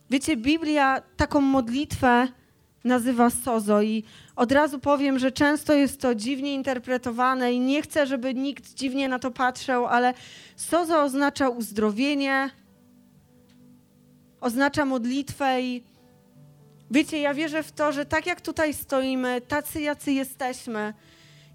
Wiecie, 0.09 0.37
Biblia 0.37 1.01
taką 1.17 1.41
modlitwę 1.41 2.27
nazywa 2.83 3.29
sozo 3.29 3.81
i 3.81 4.03
od 4.35 4.51
razu 4.51 4.79
powiem, 4.79 5.19
że 5.19 5.31
często 5.31 5.73
jest 5.73 6.01
to 6.01 6.15
dziwnie 6.15 6.53
interpretowane 6.53 7.53
i 7.53 7.59
nie 7.59 7.81
chcę, 7.81 8.07
żeby 8.07 8.33
nikt 8.33 8.73
dziwnie 8.73 9.09
na 9.09 9.19
to 9.19 9.31
patrzył, 9.31 9.85
ale 9.85 10.13
sozo 10.55 11.03
oznacza 11.03 11.49
uzdrowienie, 11.49 12.49
oznacza 14.41 14.85
modlitwę 14.85 15.61
i 15.61 15.83
Wiecie, 16.91 17.19
ja 17.19 17.33
wierzę 17.33 17.63
w 17.63 17.71
to, 17.71 17.91
że 17.91 18.05
tak 18.05 18.25
jak 18.25 18.41
tutaj 18.41 18.73
stoimy, 18.73 19.41
tacy 19.41 19.81
jacy 19.81 20.11
jesteśmy, 20.11 20.93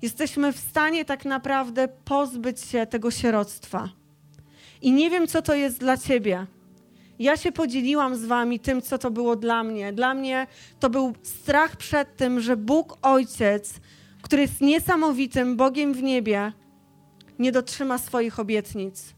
jesteśmy 0.03 0.53
w 0.53 0.59
stanie 0.59 1.05
tak 1.05 1.25
naprawdę 1.25 1.89
pozbyć 2.05 2.61
się 2.61 2.87
tego 2.87 3.11
sieroctwa. 3.11 3.89
I 4.83 4.93
nie 4.93 5.11
wiem, 5.11 5.27
co 5.27 5.43
to 5.43 5.55
jest 5.55 5.79
dla 5.79 5.97
ciebie. 5.97 6.47
Ja 7.19 7.37
się 7.37 7.53
podzieliłam 7.53 8.17
z 8.17 8.25
wami 8.25 8.61
tym, 8.61 8.83
co 8.83 8.99
to 8.99 9.11
było 9.11 9.37
dla 9.37 9.65
mnie. 9.65 9.93
Dla 9.93 10.15
mnie 10.15 10.47
to 10.81 10.91
był 10.91 11.13
strach 11.23 11.77
przed 11.77 12.17
tym, 12.17 12.41
że 12.41 12.57
Bóg 12.57 12.99
Ojciec 13.03 13.81
który 14.23 14.43
jest 14.43 14.61
niesamowitym 14.61 15.57
Bogiem 15.57 15.95
w 15.95 16.03
niebie, 16.03 16.53
nie 17.39 17.53
dotrzyma 17.53 17.99
swoich 17.99 18.41
obietnic, 18.41 19.15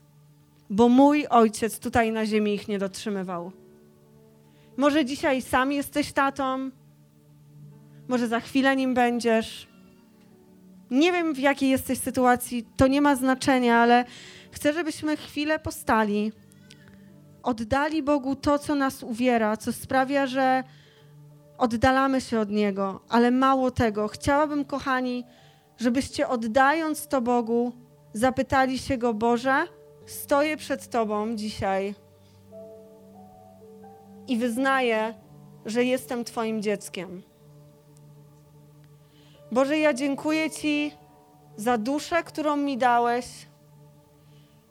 bo 0.71 0.89
mój 0.89 1.27
ojciec 1.27 1.79
tutaj 1.79 2.13
na 2.13 2.27
ziemi 2.27 2.55
ich 2.55 2.69
nie 2.69 2.79
dotrzymywał. 2.79 3.53
Może 4.77 5.05
dzisiaj 5.05 5.43
sam 5.43 5.73
jesteś 5.73 6.13
tatą, 6.13 6.71
może 8.09 8.29
za 8.29 8.41
chwilę 8.41 8.77
nim 8.77 8.95
będziesz. 8.95 9.69
Nie 10.91 11.13
wiem, 11.13 11.35
w 11.35 11.39
jakiej 11.39 11.71
jesteś 11.71 11.99
sytuacji, 11.99 12.67
to 12.77 12.87
nie 12.87 13.01
ma 13.01 13.17
znaczenia, 13.17 13.77
ale 13.77 14.05
chcę, 14.51 14.73
żebyśmy 14.73 15.17
chwilę 15.17 15.59
postali, 15.59 16.33
oddali 17.43 18.03
Bogu 18.03 18.37
to, 18.37 18.59
co 18.59 18.75
nas 18.75 19.03
uwiera, 19.03 19.57
co 19.57 19.73
sprawia, 19.73 20.27
że 20.27 20.65
oddalamy 21.59 22.21
się 22.21 22.41
od 22.41 22.51
Niego. 22.51 23.01
Ale 23.09 23.31
mało 23.31 23.71
tego, 23.71 24.09
chciałabym, 24.09 24.65
kochani, 24.65 25.25
żebyście 25.79 26.29
oddając 26.29 27.09
to 27.09 27.21
Bogu, 27.21 27.73
zapytali 28.13 28.79
się 28.79 28.99
Go, 28.99 29.15
Boże, 29.15 29.65
stoję 30.07 30.57
przed 30.57 30.89
Tobą 30.89 31.37
dzisiaj 31.37 31.95
i 34.29 34.37
wyznaję, 34.37 35.15
że 35.67 35.85
jestem 35.85 36.25
Twoim 36.25 36.63
dzieckiem. 36.63 37.23
Boże, 39.53 39.79
ja 39.79 39.95
dziękuję 39.95 40.51
Ci 40.51 40.93
za 41.57 41.79
duszę, 41.79 42.23
którą 42.23 42.57
mi 42.57 42.79
dałeś. 42.79 43.27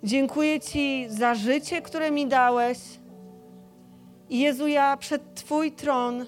Dziękuję 0.03 0.59
Ci 0.59 1.05
za 1.09 1.35
życie, 1.35 1.81
które 1.81 2.11
mi 2.11 2.27
dałeś. 2.27 2.79
Jezu, 4.29 4.67
ja 4.67 4.97
przed 4.97 5.35
Twój 5.35 5.71
tron 5.71 6.25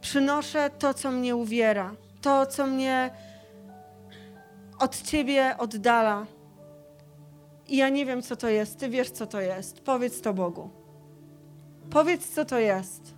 przynoszę 0.00 0.70
to, 0.78 0.94
co 0.94 1.10
mnie 1.10 1.36
uwiera, 1.36 1.94
to, 2.22 2.46
co 2.46 2.66
mnie 2.66 3.10
od 4.78 5.02
Ciebie 5.02 5.54
oddala. 5.58 6.26
I 7.68 7.76
ja 7.76 7.88
nie 7.88 8.06
wiem, 8.06 8.22
co 8.22 8.36
to 8.36 8.48
jest. 8.48 8.78
Ty 8.78 8.88
wiesz, 8.88 9.10
co 9.10 9.26
to 9.26 9.40
jest. 9.40 9.80
Powiedz 9.80 10.20
to 10.20 10.34
Bogu. 10.34 10.77
Powiedz, 11.90 12.28
co 12.28 12.44
to 12.44 12.58
jest. 12.58 13.14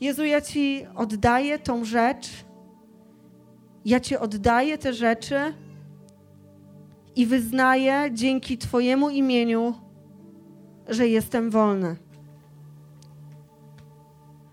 Jezu, 0.00 0.24
ja 0.24 0.40
Ci 0.40 0.86
oddaję 0.94 1.58
tą 1.58 1.84
rzecz. 1.84 2.44
Ja 3.84 4.00
Ci 4.00 4.16
oddaję 4.16 4.78
te 4.78 4.92
rzeczy 4.92 5.54
i 7.16 7.26
wyznaję 7.26 8.10
dzięki 8.12 8.58
Twojemu 8.58 9.10
imieniu, 9.10 9.74
że 10.88 11.08
jestem 11.08 11.50
wolny. 11.50 11.96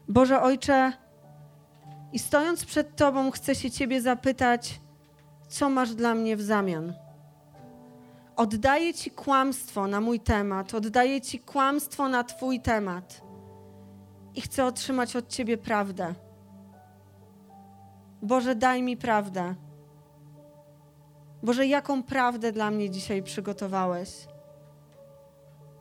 Boże 0.07 0.41
Ojcze, 0.41 0.93
i 2.13 2.19
stojąc 2.19 2.65
przed 2.65 2.95
Tobą, 2.95 3.31
chcę 3.31 3.55
się 3.55 3.71
Ciebie 3.71 4.01
zapytać, 4.01 4.81
co 5.47 5.69
masz 5.69 5.95
dla 5.95 6.15
mnie 6.15 6.37
w 6.37 6.41
zamian. 6.41 6.93
Oddaję 8.35 8.93
Ci 8.93 9.11
kłamstwo 9.11 9.87
na 9.87 10.01
mój 10.01 10.19
temat, 10.19 10.73
oddaję 10.73 11.21
Ci 11.21 11.39
kłamstwo 11.39 12.09
na 12.09 12.23
Twój 12.23 12.59
temat 12.59 13.21
i 14.35 14.41
chcę 14.41 14.65
otrzymać 14.65 15.15
od 15.15 15.27
Ciebie 15.27 15.57
prawdę. 15.57 16.13
Boże, 18.21 18.55
daj 18.55 18.83
mi 18.83 18.97
prawdę. 18.97 19.55
Boże, 21.43 21.67
jaką 21.67 22.03
prawdę 22.03 22.51
dla 22.51 22.71
mnie 22.71 22.89
dzisiaj 22.89 23.23
przygotowałeś? 23.23 24.27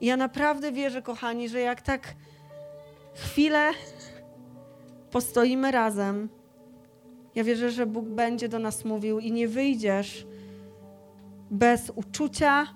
Ja 0.01 0.17
naprawdę 0.17 0.73
wierzę, 0.73 1.03
kochani, 1.03 1.49
że 1.49 1.61
jak 1.61 1.83
tak 1.83 2.15
chwilę 3.15 3.71
postoimy 5.11 5.71
razem, 5.71 6.29
ja 7.35 7.45
wierzę, 7.45 7.71
że 7.71 7.87
Bóg 7.87 8.05
będzie 8.05 8.49
do 8.49 8.59
nas 8.59 8.85
mówił 8.85 9.19
i 9.19 9.33
nie 9.33 9.49
wyjdziesz 9.49 10.27
bez 11.51 11.93
uczucia, 11.95 12.67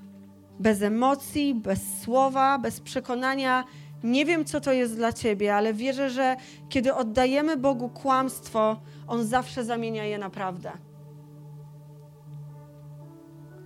bez 0.61 0.83
emocji, 0.83 1.55
bez 1.55 2.01
słowa, 2.01 2.59
bez 2.59 2.81
przekonania. 2.81 3.65
Nie 4.05 4.25
wiem, 4.25 4.45
co 4.45 4.61
to 4.61 4.73
jest 4.73 4.97
dla 4.97 5.13
ciebie, 5.13 5.55
ale 5.55 5.75
wierzę, 5.75 6.11
że 6.11 6.37
kiedy 6.69 6.95
oddajemy 6.95 7.57
Bogu 7.57 7.89
kłamstwo, 7.89 8.77
On 9.07 9.25
zawsze 9.25 9.65
zamienia 9.65 10.05
je 10.05 10.19
na 10.19 10.31
prawdę. 10.31 10.73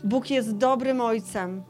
Bóg 0.05 0.31
jest 0.31 0.57
dobrym 0.57 1.01
Ojcem. 1.01 1.63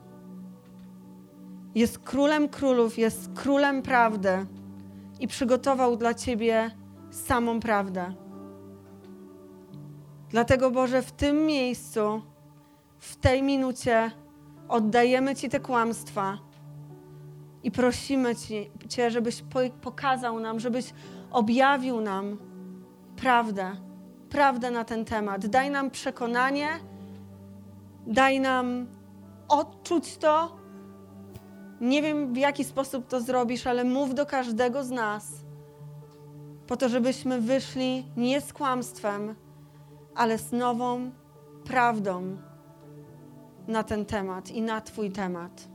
Jest 1.75 1.99
królem 1.99 2.49
królów, 2.49 2.99
jest 2.99 3.33
królem 3.35 3.83
prawdy 3.83 4.47
i 5.21 5.29
przygotował 5.29 5.97
dla 5.97 6.15
ciebie 6.15 6.71
samą 7.11 7.61
prawdę. 7.61 8.15
Dlatego, 10.31 10.71
Boże, 10.71 11.03
w 11.03 11.13
tym 11.13 11.47
miejscu, 11.47 12.23
w 12.99 13.17
tej 13.17 13.43
minucie 13.43 14.11
oddajemy 14.69 15.35
Ci 15.35 15.49
te 15.49 15.61
kłamstwa 15.61 16.39
i 17.63 17.71
prosimy 17.71 18.37
ci, 18.37 18.71
Cię, 18.89 19.11
żebyś 19.11 19.45
pokazał 19.81 20.41
nam, 20.41 20.61
żebyś 20.61 20.95
objawił 21.31 22.01
nam 22.01 22.39
prawdę, 23.17 23.77
prawdę 24.31 24.71
na 24.71 24.85
ten 24.85 25.05
temat. 25.05 25.47
Daj 25.47 25.71
nam 25.71 25.91
przekonanie, 25.91 26.69
daj 28.07 28.41
nam 28.41 28.87
odczuć 29.49 30.17
to. 30.17 30.59
Nie 31.81 32.03
wiem, 32.03 32.35
w 32.35 32.37
jaki 32.37 32.65
sposób 32.65 33.07
to 33.07 33.21
zrobisz, 33.21 33.67
ale 33.67 33.85
mów 33.85 34.15
do 34.15 34.27
każdego 34.27 34.85
z 34.85 34.91
nas, 34.91 35.33
po 36.67 36.77
to, 36.77 36.89
żebyśmy 36.89 37.41
wyszli 37.41 38.05
nie 38.17 38.41
z 38.41 38.53
kłamstwem, 38.53 39.35
ale 40.15 40.39
z 40.39 40.53
nową 40.53 41.11
prawdą 41.65 42.37
na 43.69 43.83
ten 43.83 44.05
temat 44.05 44.51
i 44.51 44.63
na 44.63 44.81
Twój 44.81 45.11
temat. 45.11 45.69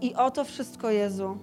I 0.00 0.14
o 0.14 0.30
to 0.30 0.44
wszystko, 0.44 0.90
Jezu, 0.90 1.38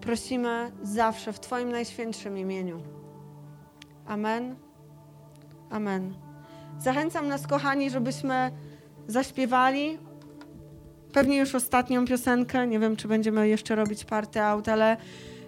prosimy 0.00 0.72
zawsze 0.82 1.32
w 1.32 1.40
Twoim 1.40 1.72
najświętszym 1.72 2.38
imieniu. 2.38 2.82
Amen. 4.06 4.56
Amen. 5.70 6.14
Zachęcam 6.78 7.28
nas, 7.28 7.46
kochani, 7.46 7.90
żebyśmy 7.90 8.50
zaśpiewali 9.06 9.98
pewnie 11.12 11.38
już 11.38 11.54
ostatnią 11.54 12.06
piosenkę. 12.06 12.66
Nie 12.66 12.78
wiem, 12.78 12.96
czy 12.96 13.08
będziemy 13.08 13.48
jeszcze 13.48 13.74
robić 13.74 14.04
party 14.04 14.42
out, 14.42 14.68
ale 14.68 14.96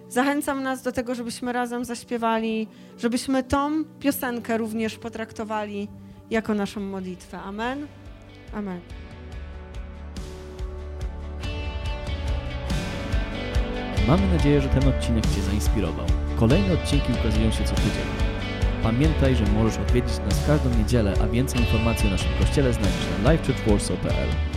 zachęcam 0.09 0.63
nas 0.63 0.81
do 0.81 0.91
tego, 0.91 1.15
żebyśmy 1.15 1.53
razem 1.53 1.85
zaśpiewali, 1.85 2.67
żebyśmy 2.97 3.43
tą 3.43 3.83
piosenkę 3.99 4.57
również 4.57 4.97
potraktowali 4.97 5.87
jako 6.29 6.53
naszą 6.53 6.79
modlitwę. 6.79 7.39
Amen. 7.39 7.87
Amen. 8.53 8.81
Mamy 14.07 14.27
nadzieję, 14.27 14.61
że 14.61 14.69
ten 14.69 14.87
odcinek 14.87 15.23
Cię 15.35 15.41
zainspirował. 15.41 16.05
Kolejne 16.39 16.73
odcinki 16.73 17.13
ukazują 17.19 17.51
się 17.51 17.63
co 17.63 17.75
tydzień. 17.75 18.33
Pamiętaj, 18.83 19.35
że 19.35 19.45
możesz 19.45 19.77
odwiedzić 19.77 20.17
nas 20.19 20.47
każdą 20.47 20.69
niedzielę, 20.77 21.13
a 21.21 21.27
więcej 21.27 21.61
informacji 21.61 22.07
o 22.07 22.11
naszym 22.11 22.31
kościele 22.39 22.73
znajdziesz 22.73 23.05
na 23.23 23.31
livechurchwarsaw.pl. 23.31 24.52